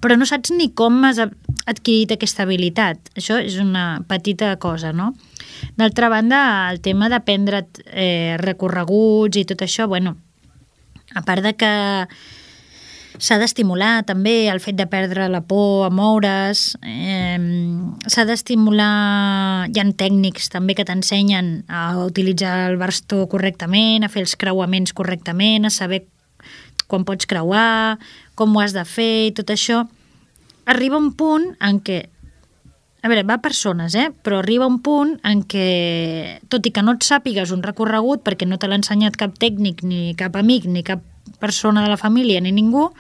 [0.03, 3.13] Però no saps ni com has adquirit aquesta habilitat.
[3.17, 5.13] Això és una petita cosa, no?
[5.79, 6.43] D'altra banda,
[6.73, 10.17] el tema d'aprendre eh, recorreguts i tot això, bueno,
[11.15, 11.73] a part de que
[13.19, 17.39] s'ha d'estimular també el fet de perdre la por a moure's, eh,
[18.07, 24.25] s'ha d'estimular, hi ha tècnics també que t'ensenyen a utilitzar el bastó correctament, a fer
[24.25, 26.05] els creuaments correctament, a saber
[26.87, 27.99] quan pots creuar,
[28.35, 29.87] com ho has de fer i tot això,
[30.65, 32.07] arriba un punt en què
[33.03, 34.13] a veure, va a persones, eh?
[34.23, 38.47] però arriba un punt en què, tot i que no et sàpigues un recorregut, perquè
[38.47, 41.03] no te l'ha ensenyat cap tècnic, ni cap amic, ni cap
[41.43, 42.93] persona de la família, ni ningú,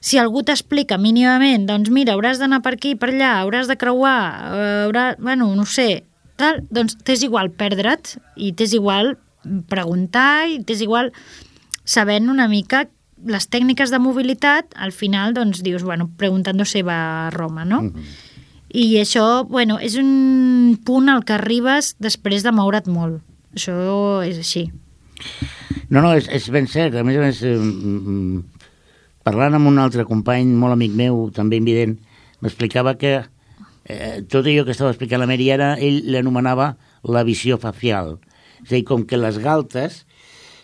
[0.00, 4.16] si algú t'explica mínimament, doncs mira, hauràs d'anar per aquí, per allà, hauràs de creuar,
[4.48, 6.06] eh, haurà, bueno, no sé,
[6.40, 9.18] tal, doncs t'és igual perdre't i t'és igual
[9.68, 11.12] preguntar i t'és igual
[11.84, 12.86] sabent una mica
[13.28, 16.98] les tècniques de mobilitat, al final doncs dius, bueno, preguntant-se va
[17.28, 17.82] a Roma, no?
[17.82, 18.31] Mm -hmm
[18.72, 23.20] i això, bueno, és un punt al que arribes després de moure't molt.
[23.52, 23.74] Això
[24.24, 24.70] és així.
[25.92, 26.96] No, no, és, és ben cert.
[26.96, 28.40] A més a més, eh,
[29.28, 31.98] parlant amb un altre company, molt amic meu, també invident,
[32.40, 36.72] m'explicava que eh, tot allò que estava explicant la Meriana, ell l'anomenava
[37.04, 38.16] la visió facial.
[38.64, 40.06] És a dir, com que les galtes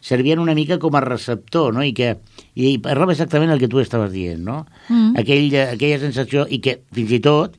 [0.00, 1.84] servien una mica com a receptor, no?
[1.84, 2.14] I que
[2.56, 4.62] i parlava exactament el que tu estaves dient, no?
[4.88, 5.16] Mm.
[5.20, 7.58] Aquell, aquella sensació, i que fins i tot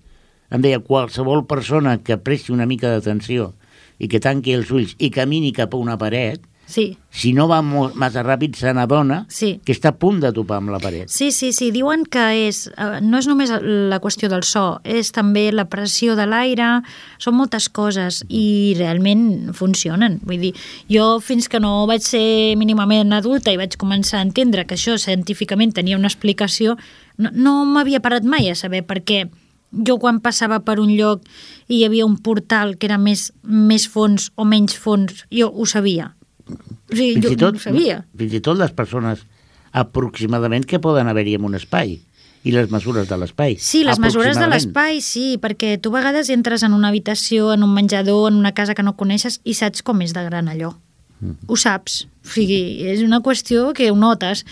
[0.51, 3.53] em deia, qualsevol persona que presti una mica d'atenció
[3.99, 6.97] i que tanqui els ulls i camini cap a una paret, sí.
[7.09, 9.55] si no va massa ràpid se n'adona sí.
[9.65, 11.09] que està a punt de topar amb la paret.
[11.12, 15.12] Sí, sí, sí, diuen que és, eh, no és només la qüestió del so, és
[15.15, 16.69] també la pressió de l'aire,
[17.17, 20.19] són moltes coses i realment funcionen.
[20.23, 20.53] Vull dir,
[20.93, 24.97] jo fins que no vaig ser mínimament adulta i vaig començar a entendre que això
[25.01, 26.77] científicament tenia una explicació,
[27.17, 29.25] no, no m'havia parat mai a saber per què
[29.71, 31.25] jo quan passava per un lloc
[31.67, 35.67] i hi havia un portal que era més, més fons o menys fons, jo ho
[35.69, 36.13] sabia.
[36.49, 38.03] O sigui, fins jo tot, ho sabia.
[38.17, 39.25] Fins i tot les persones
[39.71, 41.99] aproximadament que poden haver-hi en un espai
[42.43, 43.58] i les mesures de l'espai.
[43.60, 47.65] Sí, les mesures de l'espai, sí, perquè tu a vegades entres en una habitació, en
[47.67, 50.73] un menjador, en una casa que no coneixes i saps com és de gran allò.
[51.19, 52.05] Ho saps.
[52.23, 54.45] O sigui, és una qüestió que ho notes.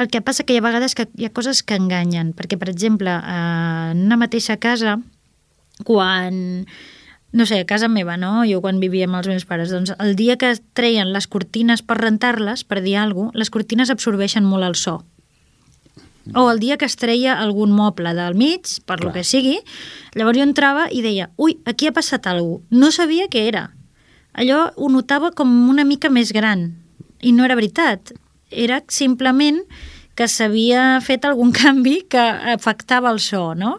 [0.00, 2.70] El que passa que hi ha vegades que hi ha coses que enganyen, perquè, per
[2.72, 4.98] exemple, en una mateixa casa,
[5.84, 6.66] quan
[7.30, 8.40] no sé, a casa meva, no?
[8.48, 11.98] Jo quan vivia amb els meus pares, doncs el dia que treien les cortines per
[12.00, 15.02] rentar-les, per dir alguna cosa, les cortines absorbeixen molt el so.
[16.36, 19.04] O el dia que es treia algun moble del mig, per Clar.
[19.06, 19.58] lo que sigui,
[20.16, 22.80] llavors jo entrava i deia, ui, aquí ha passat alguna cosa.
[22.80, 23.68] No sabia què era
[24.34, 26.72] allò ho notava com una mica més gran.
[27.20, 28.12] I no era veritat.
[28.50, 29.60] Era simplement
[30.18, 32.24] que s'havia fet algun canvi que
[32.54, 33.78] afectava el so, no?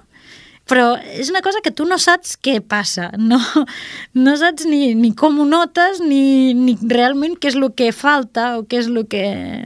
[0.69, 3.39] Però és una cosa que tu no saps què passa, no,
[4.13, 8.51] no saps ni, ni com ho notes, ni, ni realment què és el que falta
[8.59, 9.23] o què és el que...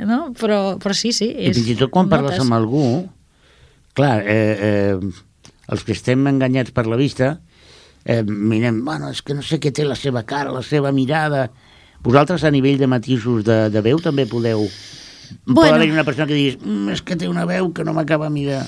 [0.08, 0.30] No?
[0.40, 1.28] Però, però sí, sí.
[1.36, 2.86] És, I fins i tot quan parles amb algú,
[4.00, 7.36] clar, eh, eh, els que estem enganyats per la vista,
[8.06, 11.50] eh, mirem, bueno, és que no sé què té la seva cara, la seva mirada...
[12.04, 14.66] Vosaltres, a nivell de matisos de, de veu, també podeu...
[15.46, 15.62] Bueno.
[15.62, 18.28] Pot haver una persona que diguis, mm, és que té una veu que no m'acaba
[18.28, 18.66] a mirar.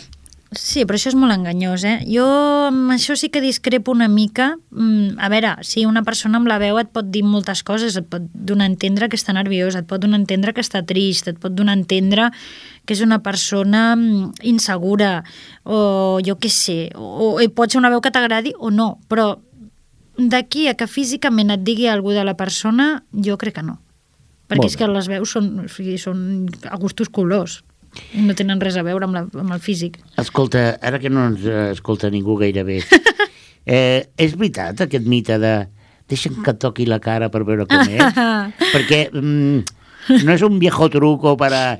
[0.55, 1.95] Sí, però això és molt enganyós, eh?
[2.07, 2.25] Jo
[2.69, 4.53] amb això sí que discrepo una mica.
[4.71, 8.07] Mm, a veure, si una persona amb la veu et pot dir moltes coses, et
[8.07, 11.27] pot donar a entendre que està nerviosa, et pot donar a entendre que està trist,
[11.27, 12.29] et pot donar a entendre
[12.85, 15.23] que és una persona mm, insegura
[15.63, 19.33] o jo què sé, o, o pot ser una veu que t'agradi o no, però
[20.15, 23.81] d'aquí a que físicament et digui alguna de la persona, jo crec que no.
[24.47, 27.63] Perquè és que les veus són, o sigui, són a gustos colors
[28.15, 29.99] no tenen res a veure amb, la, amb el físic.
[30.21, 32.81] Escolta, ara que no ens escolta ningú gairebé,
[33.65, 35.51] Eh, és veritat aquest mite de
[36.05, 38.19] deixa'm que toqui la cara per veure com és?
[38.75, 39.63] Perquè mm,
[40.21, 41.63] no és un viejo truco per a...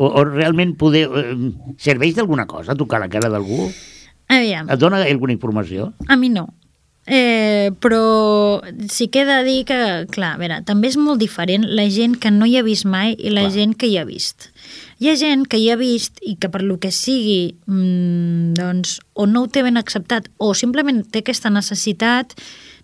[0.00, 1.02] O, o realment poder...
[1.10, 1.34] Eh,
[1.82, 3.66] serveix d'alguna cosa tocar la cara d'algú?
[4.30, 5.90] Aviam, Et dona alguna informació?
[6.08, 6.46] a mi no.
[7.06, 11.64] Eh, però sí que he de dir que, clar, a veure, també és molt diferent
[11.66, 13.54] la gent que no hi ha vist mai i la Clar.
[13.56, 14.50] gent que hi ha vist.
[15.00, 19.00] Hi ha gent que hi ha vist i que per lo que sigui, mm, doncs,
[19.14, 22.36] o no ho té ben acceptat o simplement té aquesta necessitat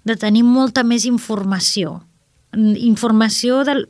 [0.04, 2.00] de tenir molta més informació.
[2.56, 3.86] Mm, Informació del,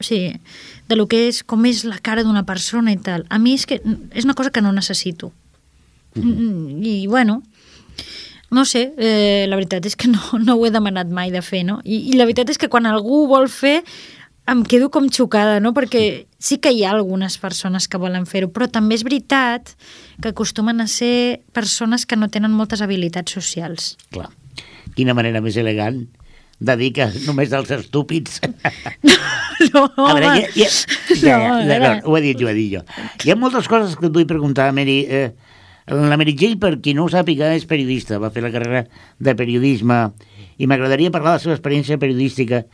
[0.00, 0.40] o sigui,
[0.88, 3.26] de lo que és, com és la cara d'una persona i tal.
[3.28, 3.82] A mi és que
[4.14, 5.32] és una cosa que no necessito.
[6.14, 7.42] Mm, I, bueno,
[8.50, 11.64] no sé, eh, la veritat és que no, no ho he demanat mai de fer,
[11.66, 11.80] no?
[11.84, 13.80] I, I la veritat és que quan algú vol fer
[14.46, 15.72] em quedo com xocada, no?
[15.74, 19.72] Perquè sí que hi ha algunes persones que volen fer-ho, però també és veritat
[20.22, 23.96] que acostumen a ser persones que no tenen moltes habilitats socials.
[24.14, 24.28] Clar.
[24.94, 26.04] Quina manera més elegant
[26.62, 28.38] de dir que només els estúpids...
[29.72, 30.68] No, A veure, hi ha,
[31.16, 31.90] ja, No, ja, veure.
[32.02, 32.82] no, ho he dit jo, ho he dit jo.
[33.24, 34.98] Hi ha moltes coses que et vull preguntar, Mary.
[35.08, 35.30] Eh,
[35.86, 38.86] la Jane, per qui no ho sàpiga, és periodista, va fer la carrera
[39.18, 40.12] de periodisme
[40.58, 42.64] i m'agradaria parlar de la seva experiència periodística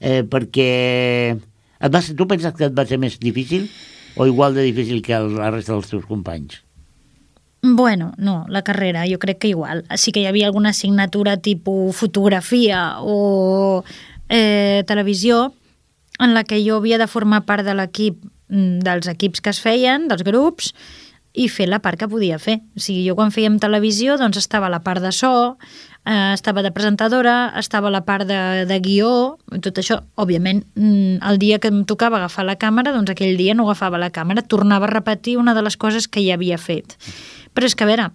[0.00, 1.36] eh, perquè
[1.78, 3.68] et va ser, tu penses que et va ser més difícil
[4.16, 6.62] o igual de difícil que el, la resta dels teus companys?
[7.62, 9.84] Bueno, no, la carrera jo crec que igual.
[9.96, 13.84] Sí que hi havia alguna assignatura tipus fotografia o
[14.28, 15.54] eh, televisió
[16.20, 19.62] en la que jo havia de formar part de l'equip mm, dels equips que es
[19.62, 20.72] feien, dels grups,
[21.34, 22.60] i fer la part que podia fer.
[22.76, 25.56] O sigui, jo quan fèiem televisió doncs estava la part de so,
[26.08, 31.38] eh, estava de presentadora, estava la part de, de guió, tot això, òbviament, mm, el
[31.38, 34.88] dia que em tocava agafar la càmera, doncs aquell dia no agafava la càmera, tornava
[34.88, 36.96] a repetir una de les coses que ja havia fet.
[37.54, 38.10] Però és que, a veure,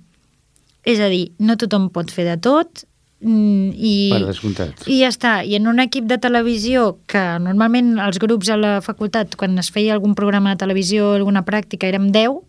[0.83, 2.83] és a dir, no tothom pot fer de tot,
[3.21, 4.87] mm, i, Per descomptat.
[4.87, 5.45] i ja està.
[5.45, 9.69] I en un equip de televisió que normalment els grups a la facultat, quan es
[9.71, 12.41] feia algun programa de televisió, alguna pràctica, érem 10,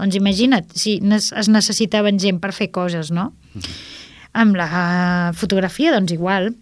[0.00, 3.30] doncs imagina't, si es necessitaven gent per fer coses, no?
[4.32, 6.52] Amb la fotografia, doncs igual.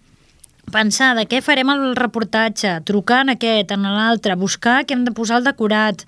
[0.69, 5.15] Pensar de què farem el reportatge, trucar en aquest, en l'altre, buscar què hem de
[5.17, 6.05] posar al decorat,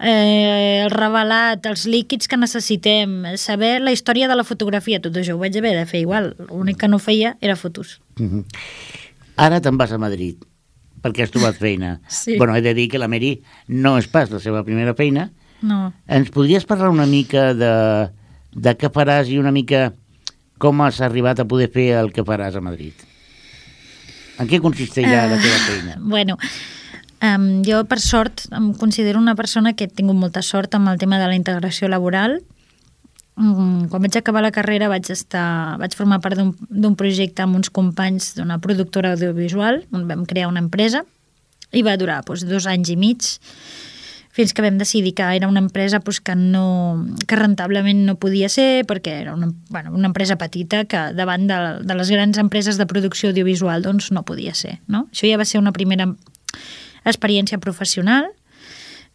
[0.00, 5.36] eh, el revelat, els líquids que necessitem, saber la història de la fotografia, tot això
[5.36, 6.32] ho vaig haver de fer igual.
[6.48, 8.00] L'únic que no feia era fotos.
[8.18, 8.46] Mhm.
[9.36, 10.42] Ara te'n vas a Madrid
[11.00, 12.00] perquè has trobat feina.
[12.08, 12.36] Sí.
[12.36, 15.30] Bueno, he de dir que la Mary no és pas la seva primera feina.
[15.62, 15.90] No.
[16.08, 17.72] Ens podries parlar una mica de,
[18.52, 19.90] de què faràs i una mica
[20.60, 23.06] com has arribat a poder fer el que faràs a Madrid?
[24.40, 25.96] En què consistirà la teva feina?
[26.00, 26.36] Bueno,
[27.24, 31.00] um, jo per sort em considero una persona que he tingut molta sort amb el
[31.00, 32.40] tema de la integració laboral.
[33.40, 37.72] Mm, quan vaig acabar la carrera vaig, estar, vaig formar part d'un projecte amb uns
[37.72, 41.06] companys d'una productora audiovisual on vam crear una empresa
[41.72, 43.24] i va durar doncs, dos anys i mig
[44.30, 48.48] fins que vam decidir que era una empresa doncs, que, no, que rentablement no podia
[48.48, 52.78] ser perquè era una, bueno, una empresa petita que davant de, de les grans empreses
[52.78, 54.78] de producció audiovisual doncs, no podia ser.
[54.86, 55.08] No?
[55.10, 56.06] Això ja va ser una primera
[57.04, 58.30] experiència professional.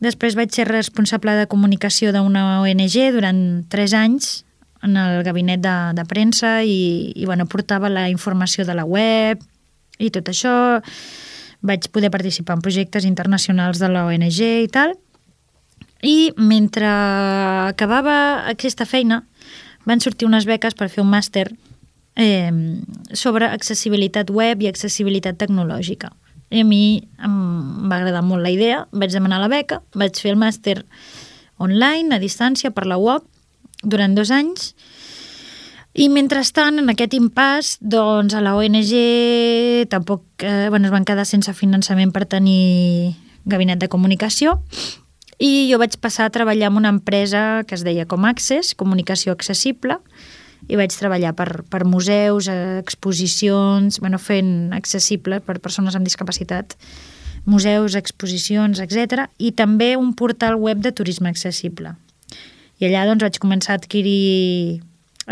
[0.03, 3.39] Després vaig ser responsable de comunicació d'una ONG durant
[3.71, 4.43] tres anys
[4.83, 9.39] en el gabinet de, de premsa i, i bueno, portava la informació de la web
[9.97, 10.53] i tot això.
[11.65, 14.93] Vaig poder participar en projectes internacionals de la ONG i tal.
[16.05, 19.23] I mentre acabava aquesta feina
[19.89, 21.47] van sortir unes beques per fer un màster
[22.15, 22.51] eh,
[23.13, 26.11] sobre accessibilitat web i accessibilitat tecnològica.
[26.53, 30.35] I a mi em va agradar molt la idea, vaig demanar la beca, vaig fer
[30.35, 30.83] el màster
[31.57, 33.25] online, a distància, per la UOC,
[33.83, 34.73] durant dos anys,
[35.95, 38.91] i mentrestant, en aquest impàs, doncs a la ONG
[39.89, 44.59] tampoc eh, bueno, es van quedar sense finançament per tenir gabinet de comunicació
[45.39, 49.35] i jo vaig passar a treballar en una empresa que es deia Com Access, Comunicació
[49.35, 49.99] Accessible,
[50.71, 56.73] i vaig treballar per, per museus, eh, exposicions, bueno, fent accessible per persones amb discapacitat,
[57.45, 59.27] museus, exposicions, etc.
[59.37, 61.93] I també un portal web de turisme accessible.
[62.79, 64.81] I allà doncs, vaig començar a adquirir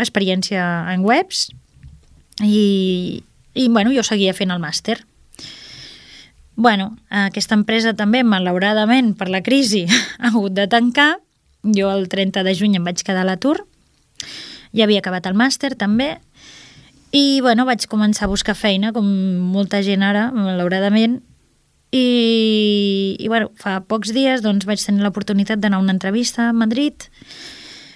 [0.00, 1.48] experiència en webs
[2.42, 3.22] i,
[3.54, 5.00] i bueno, jo seguia fent el màster.
[6.56, 9.84] Bueno, aquesta empresa també, malauradament, per la crisi,
[10.20, 11.18] ha hagut de tancar.
[11.64, 13.64] Jo el 30 de juny em vaig quedar a l'atur.
[14.74, 16.18] Ja havia acabat el màster, també.
[17.14, 19.06] I, bueno, vaig començar a buscar feina, com
[19.54, 21.20] molta gent ara, malauradament.
[21.94, 26.56] I, i bueno, fa pocs dies doncs, vaig tenir l'oportunitat d'anar a una entrevista a
[26.56, 27.06] Madrid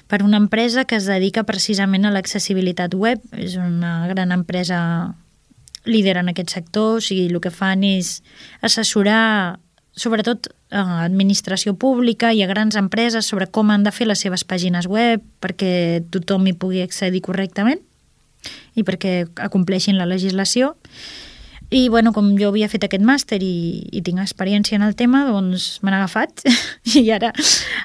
[0.08, 3.22] per una empresa que es dedica precisament a l'accessibilitat web.
[3.34, 4.78] És una gran empresa
[5.88, 8.18] líder en aquest sector, o sigui, el que fan és
[8.62, 9.58] assessorar
[9.98, 14.44] sobretot a administració pública i a grans empreses sobre com han de fer les seves
[14.46, 17.80] pàgines web perquè tothom hi pugui accedir correctament
[18.78, 20.76] i perquè acompleixin la legislació.
[21.68, 25.26] I, bueno, com jo havia fet aquest màster i, i tinc experiència en el tema,
[25.28, 26.46] doncs n'ha agafat
[26.96, 27.34] i ara,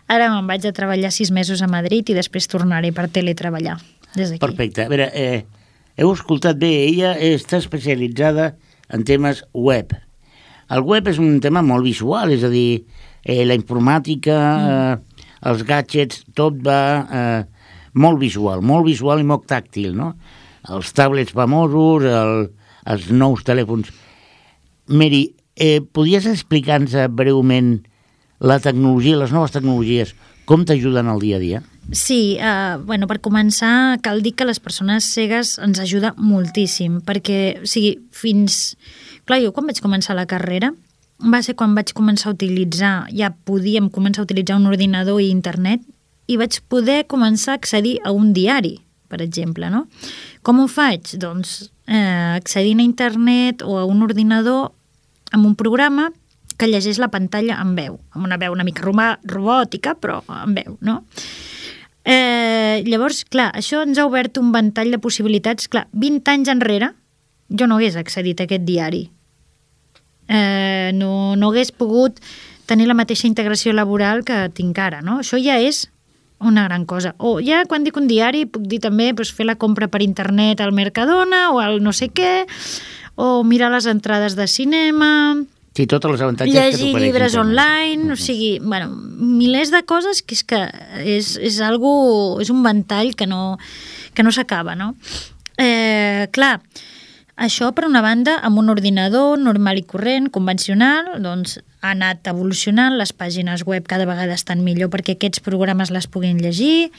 [0.07, 3.75] ara me'n vaig a treballar sis mesos a Madrid i després tornaré per teletreballar
[4.13, 4.39] des d'aquí.
[4.45, 4.85] Perfecte.
[4.85, 5.43] A veure, eh,
[5.97, 8.53] heu escoltat bé, ella està especialitzada
[8.93, 9.93] en temes web.
[10.73, 12.83] El web és un tema molt visual, és a dir,
[13.23, 14.37] eh, la informàtica,
[14.69, 17.43] eh, els gadgets, tot va eh,
[17.93, 20.13] molt visual, molt visual i molt tàctil, no?
[20.69, 22.47] Els tablets famosos, el,
[22.85, 23.91] els nous telèfons.
[24.87, 27.75] Mary, eh, podries explicar-nos breument
[28.39, 30.15] la tecnologia, les noves tecnologies,
[30.45, 31.61] com t'ajuden al dia a dia?
[31.91, 37.59] Sí, uh, bueno, per començar cal dir que les persones cegues ens ajuda moltíssim, perquè,
[37.61, 38.77] o sigui, fins...
[39.27, 40.73] Clar, jo quan vaig començar la carrera
[41.23, 45.29] va ser quan vaig començar a utilitzar, ja podíem començar a utilitzar un ordinador i
[45.31, 45.83] internet,
[46.27, 48.77] i vaig poder començar a accedir a un diari,
[49.11, 49.85] per exemple, no?
[50.43, 51.15] Com ho faig?
[51.19, 54.71] Doncs eh, accedint a internet o a un ordinador
[55.31, 56.09] amb un programa
[56.57, 60.77] que llegeix la pantalla en veu, amb una veu una mica robòtica, però en veu,
[60.81, 61.01] no?
[62.03, 65.69] Eh, llavors, clar, això ens ha obert un ventall de possibilitats.
[65.71, 66.93] Clar, 20 anys enrere
[67.49, 69.05] jo no hagués accedit a aquest diari.
[70.27, 72.19] Eh, no, no hagués pogut
[72.65, 75.19] tenir la mateixa integració laboral que tinc ara, no?
[75.21, 75.87] Això ja és
[76.43, 77.13] una gran cosa.
[77.19, 80.61] O ja quan dic un diari puc dir també doncs, fer la compra per internet
[80.61, 82.45] al Mercadona o al no sé què,
[83.15, 85.37] o mirar les entrades de cinema,
[85.73, 90.21] Sí, tots els avantatges llegir que t'ofereix llibres online, o sigui, bueno, milers de coses
[90.21, 90.59] que és que
[91.01, 91.93] és, és, algo,
[92.43, 93.57] és un ventall que no,
[94.13, 94.91] que no s'acaba, no?
[95.57, 96.59] Eh, clar,
[97.41, 102.93] això, per una banda, amb un ordinador normal i corrent, convencional, doncs ha anat evolucionant,
[102.99, 106.91] les pàgines web cada vegada estan millor perquè aquests programes les puguin llegir,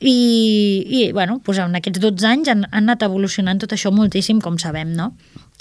[0.00, 0.16] i,
[0.82, 4.58] i bueno, doncs en aquests 12 anys han, han anat evolucionant tot això moltíssim, com
[4.58, 5.12] sabem, no?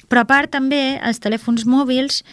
[0.09, 2.23] Però a part també els telèfons mòbils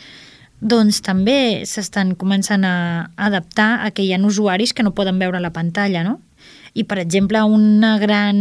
[0.61, 5.41] doncs també s'estan començant a adaptar a que hi ha usuaris que no poden veure
[5.41, 6.21] la pantalla, no?
[6.77, 8.37] I, per exemple, una gran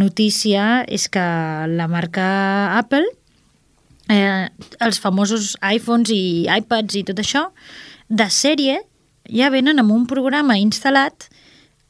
[0.00, 1.24] notícia és que
[1.68, 3.04] la marca Apple,
[4.08, 4.48] eh,
[4.80, 7.50] els famosos iPhones i iPads i tot això,
[8.08, 8.80] de sèrie
[9.28, 11.28] ja venen amb un programa instal·lat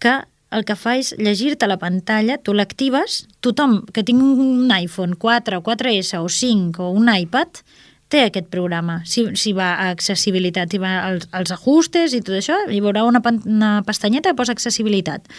[0.03, 0.19] que
[0.51, 5.61] el que fa és llegir-te la pantalla, tu l'actives, tothom que tingui un iPhone 4
[5.61, 7.63] o 4S o 5 o un iPad
[8.11, 9.01] té aquest programa.
[9.07, 13.05] Si, si va a accessibilitat, i va als, als ajustes i tot això, hi veurà
[13.07, 15.31] una, una pestanyeta que posa accessibilitat.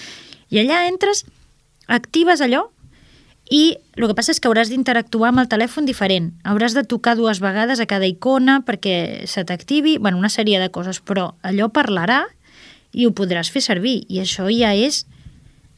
[0.51, 1.26] I allà entres,
[1.91, 2.70] actives allò
[3.51, 6.32] i el que passa és que hauràs d'interactuar amb el telèfon diferent.
[6.47, 10.72] Hauràs de tocar dues vegades a cada icona perquè se t'activi, bueno, una sèrie de
[10.72, 12.24] coses, però allò parlarà
[12.93, 14.01] i ho podràs fer servir.
[14.09, 15.05] I això ja és,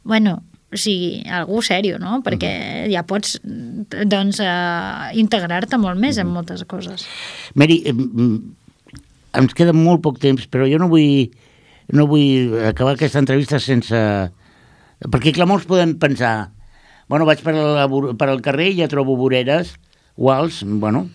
[0.04, 0.40] bueno,
[0.74, 2.22] o sigui, algú sèrio, no?
[2.26, 2.54] Perquè
[2.92, 7.06] ja pots, doncs, eh, integrar-te molt més en moltes coses.
[7.54, 8.56] Mary, em,
[9.38, 11.30] ens queda molt poc temps, però jo no vull,
[11.94, 14.02] no vull acabar aquesta entrevista sense...
[15.04, 16.54] Perquè, clar, molts poden pensar
[17.08, 17.88] bueno, vaig per, la,
[18.18, 19.76] per al carrer i ja trobo voreres,
[20.18, 21.08] guals, bueno,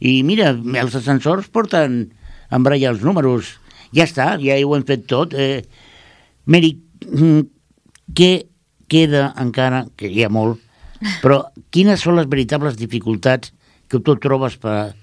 [0.00, 1.98] i mira, els ascensors porten
[2.48, 3.56] a embratllar els números.
[3.92, 5.34] Ja està, ja ho hem fet tot.
[5.34, 5.62] Eh,
[6.46, 6.74] Mary,
[7.06, 7.42] mm,
[8.16, 8.32] què
[8.88, 10.60] queda encara, que hi ha molt,
[11.22, 11.42] però
[11.74, 13.52] quines són les veritables dificultats
[13.88, 14.94] que tu trobes per,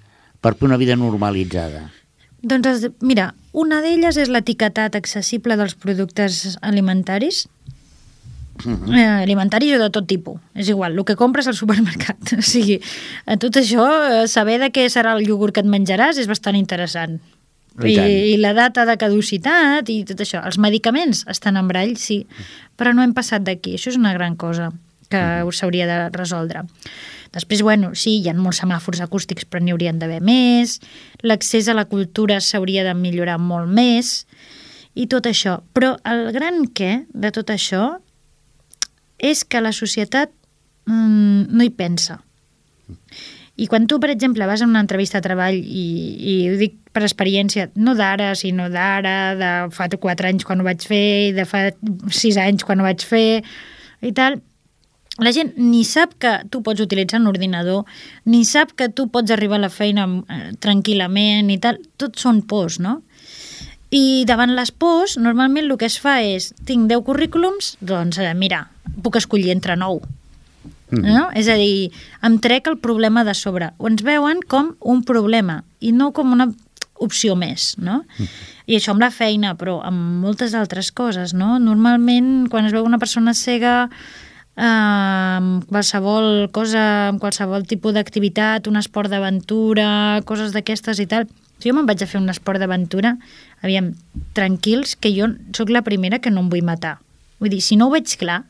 [0.42, 1.90] per fer una vida normalitzada?
[2.40, 7.48] Doncs, mira, una d'elles és l'etiquetat accessible dels productes alimentaris,
[8.66, 10.40] eh, alimentaris o de tot tipus.
[10.56, 12.18] És igual, el que compres al supermercat.
[12.40, 12.80] O sigui,
[13.40, 17.20] tot això, eh, saber de què serà el iogurt que et menjaràs és bastant interessant.
[17.86, 18.34] I I.
[18.34, 20.44] I la data de caducitat i tot això.
[20.46, 22.24] Els medicaments estan en brall, sí,
[22.80, 23.78] però no hem passat d'aquí.
[23.78, 24.72] Això és una gran cosa
[25.10, 26.64] que us s'hauria de resoldre.
[27.34, 30.80] Després, bueno, sí, hi ha molts semàfors acústics, però n'hi haurien d'haver més.
[31.22, 34.24] L'accés a la cultura s'hauria de millorar molt més
[34.98, 35.60] i tot això.
[35.74, 38.00] Però el gran què de tot això
[39.20, 40.32] és que la societat
[40.90, 42.22] mm, no hi pensa.
[43.60, 45.88] I quan tu, per exemple, vas a una entrevista de treball i,
[46.32, 50.68] i ho dic per experiència, no d'ara, sinó d'ara, de fa 4 anys quan ho
[50.68, 53.42] vaig fer, i de fa 6 anys quan ho vaig fer,
[54.06, 54.40] i tal,
[55.20, 57.84] la gent ni sap que tu pots utilitzar un ordinador,
[58.26, 62.42] ni sap que tu pots arribar a la feina eh, tranquil·lament i tal, tot són
[62.48, 63.02] pors, no?
[63.92, 68.32] I davant les pors, normalment el que es fa és, tinc 10 currículums, doncs eh,
[68.38, 68.68] mira,
[69.04, 70.19] puc escollir entre 9.
[70.90, 71.14] Mm -hmm.
[71.14, 71.30] no?
[71.34, 73.72] És a dir, em trec el problema de sobre.
[73.78, 76.52] O ens veuen com un problema i no com una
[77.00, 78.04] opció més, no?
[78.04, 78.30] Mm -hmm.
[78.66, 81.60] I això amb la feina, però amb moltes altres coses, no?
[81.60, 83.90] Normalment, quan es veu una persona cega
[84.56, 91.28] eh, amb qualsevol cosa, amb qualsevol tipus d'activitat, un esport d'aventura, coses d'aquestes i tal,
[91.60, 93.18] si jo me'n vaig a fer un esport d'aventura,
[93.62, 93.94] aviam,
[94.34, 97.00] tranquils, que jo sóc la primera que no em vull matar.
[97.40, 98.44] Vull dir, si no ho veig clar,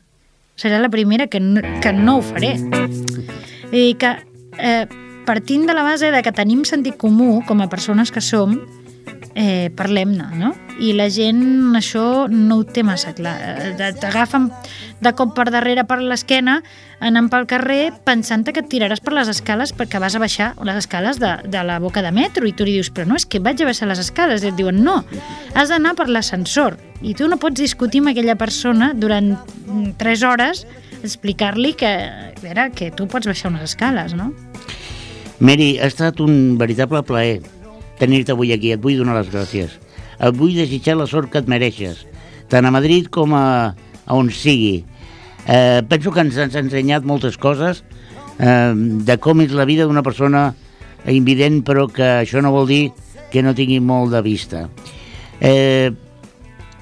[0.60, 2.56] serà la primera que no, que no ho faré.
[2.60, 4.12] Vull dir que
[4.58, 4.84] eh,
[5.26, 8.58] partint de la base de que tenim sentit comú com a persones que som,
[9.34, 10.52] eh, parlem-ne, no?
[10.80, 13.36] I la gent això no ho té massa clar.
[13.40, 14.50] Eh, t'agafen
[15.00, 16.60] de cop per darrere per l'esquena,
[17.00, 20.80] anant pel carrer pensant que et tiraràs per les escales perquè vas a baixar les
[20.82, 23.40] escales de, de la boca de metro i tu li dius, però no, és que
[23.40, 24.44] vaig a baixar les escales.
[24.44, 25.00] I et diuen, no,
[25.54, 26.78] has d'anar per l'ascensor.
[27.00, 29.34] I tu no pots discutir amb aquella persona durant
[29.98, 30.66] 3 hores
[31.00, 34.30] explicar-li que, a veure, que tu pots baixar unes escales, no?
[35.40, 37.40] Mary, ha estat un veritable plaer
[38.00, 38.72] tenir-te avui aquí.
[38.74, 39.76] Et vull donar les gràcies.
[40.20, 42.04] Et vull desitjar la sort que et mereixes,
[42.52, 43.72] tant a Madrid com a,
[44.04, 44.82] a on sigui.
[45.50, 47.82] Eh, penso que ens has ensenyat moltes coses
[48.38, 50.52] eh, de com és la vida d'una persona
[51.10, 52.84] invident, però que això no vol dir
[53.32, 54.68] que no tingui molt de vista.
[55.40, 55.90] Eh,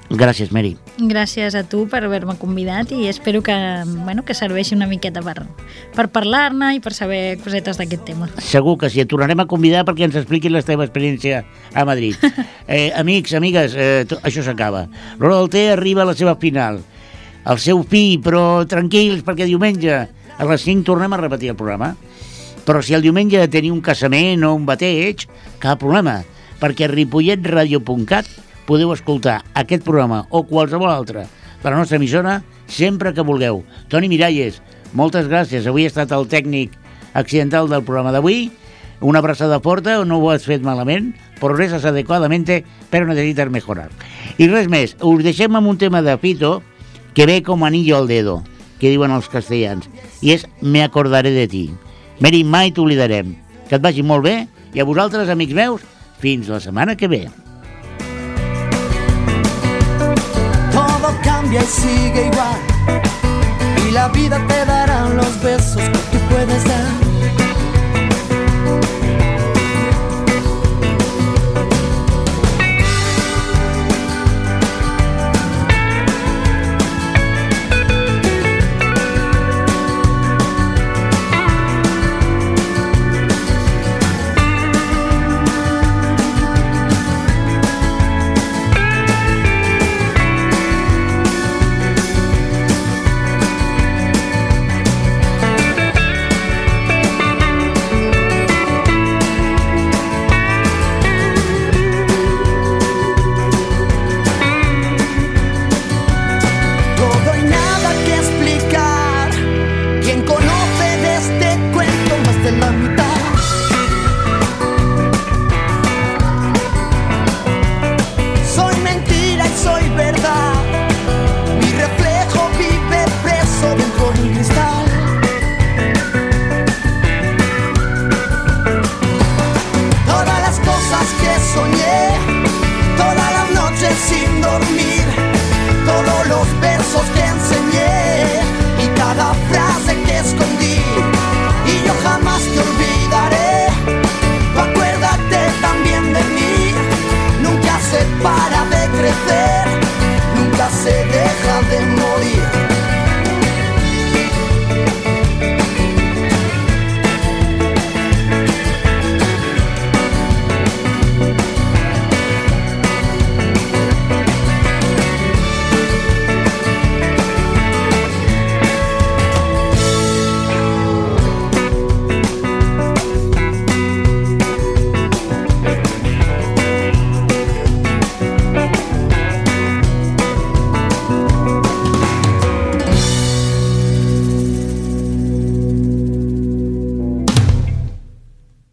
[0.09, 0.75] gràcies, Mary.
[0.99, 3.55] Gràcies a tu per haver-me convidat i espero que,
[4.03, 5.47] bueno, que serveixi una miqueta per,
[5.95, 8.29] per parlar-ne i per saber cosetes d'aquest tema.
[8.43, 11.41] Segur que sí, et tornarem a convidar perquè ens expliquis la teva experiència
[11.73, 12.17] a Madrid.
[12.69, 14.83] Eh, amics, amigues, eh, això s'acaba.
[15.17, 16.83] L'hora del té arriba a la seva final.
[17.49, 21.95] El seu fi, però tranquils, perquè diumenge a les 5 tornem a repetir el programa.
[22.67, 25.25] Però si el diumenge teniu un casament o un bateig,
[25.57, 26.19] cap problema,
[26.61, 28.29] perquè a ripolletradio.cat
[28.69, 31.25] podeu escoltar aquest programa o qualsevol altre
[31.63, 33.63] de la nostra emissora sempre que vulgueu.
[33.89, 34.61] Toni Miralles,
[34.93, 35.65] moltes gràcies.
[35.65, 36.77] Avui ha estat el tècnic
[37.17, 38.51] accidental del programa d'avui.
[39.01, 43.89] Una abraçada forta, no ho has fet malament, progresas adecuadamente, però necesitas mejorar.
[44.37, 46.59] I res més, us deixem amb un tema de Fito
[47.19, 48.45] que ve com anillo al dedo,
[48.79, 49.89] que diuen els castellans,
[50.23, 51.65] i és Me acordaré de ti.
[52.23, 53.33] Mary, mai t'oblidarem.
[53.67, 55.83] Que et vagi molt bé, i a vosaltres, amics meus,
[56.23, 57.19] fins la setmana que ve.
[60.71, 62.59] Todo cambia y sigue igual.
[63.83, 67.08] Y la vida te dará los besos que tú puedes dar.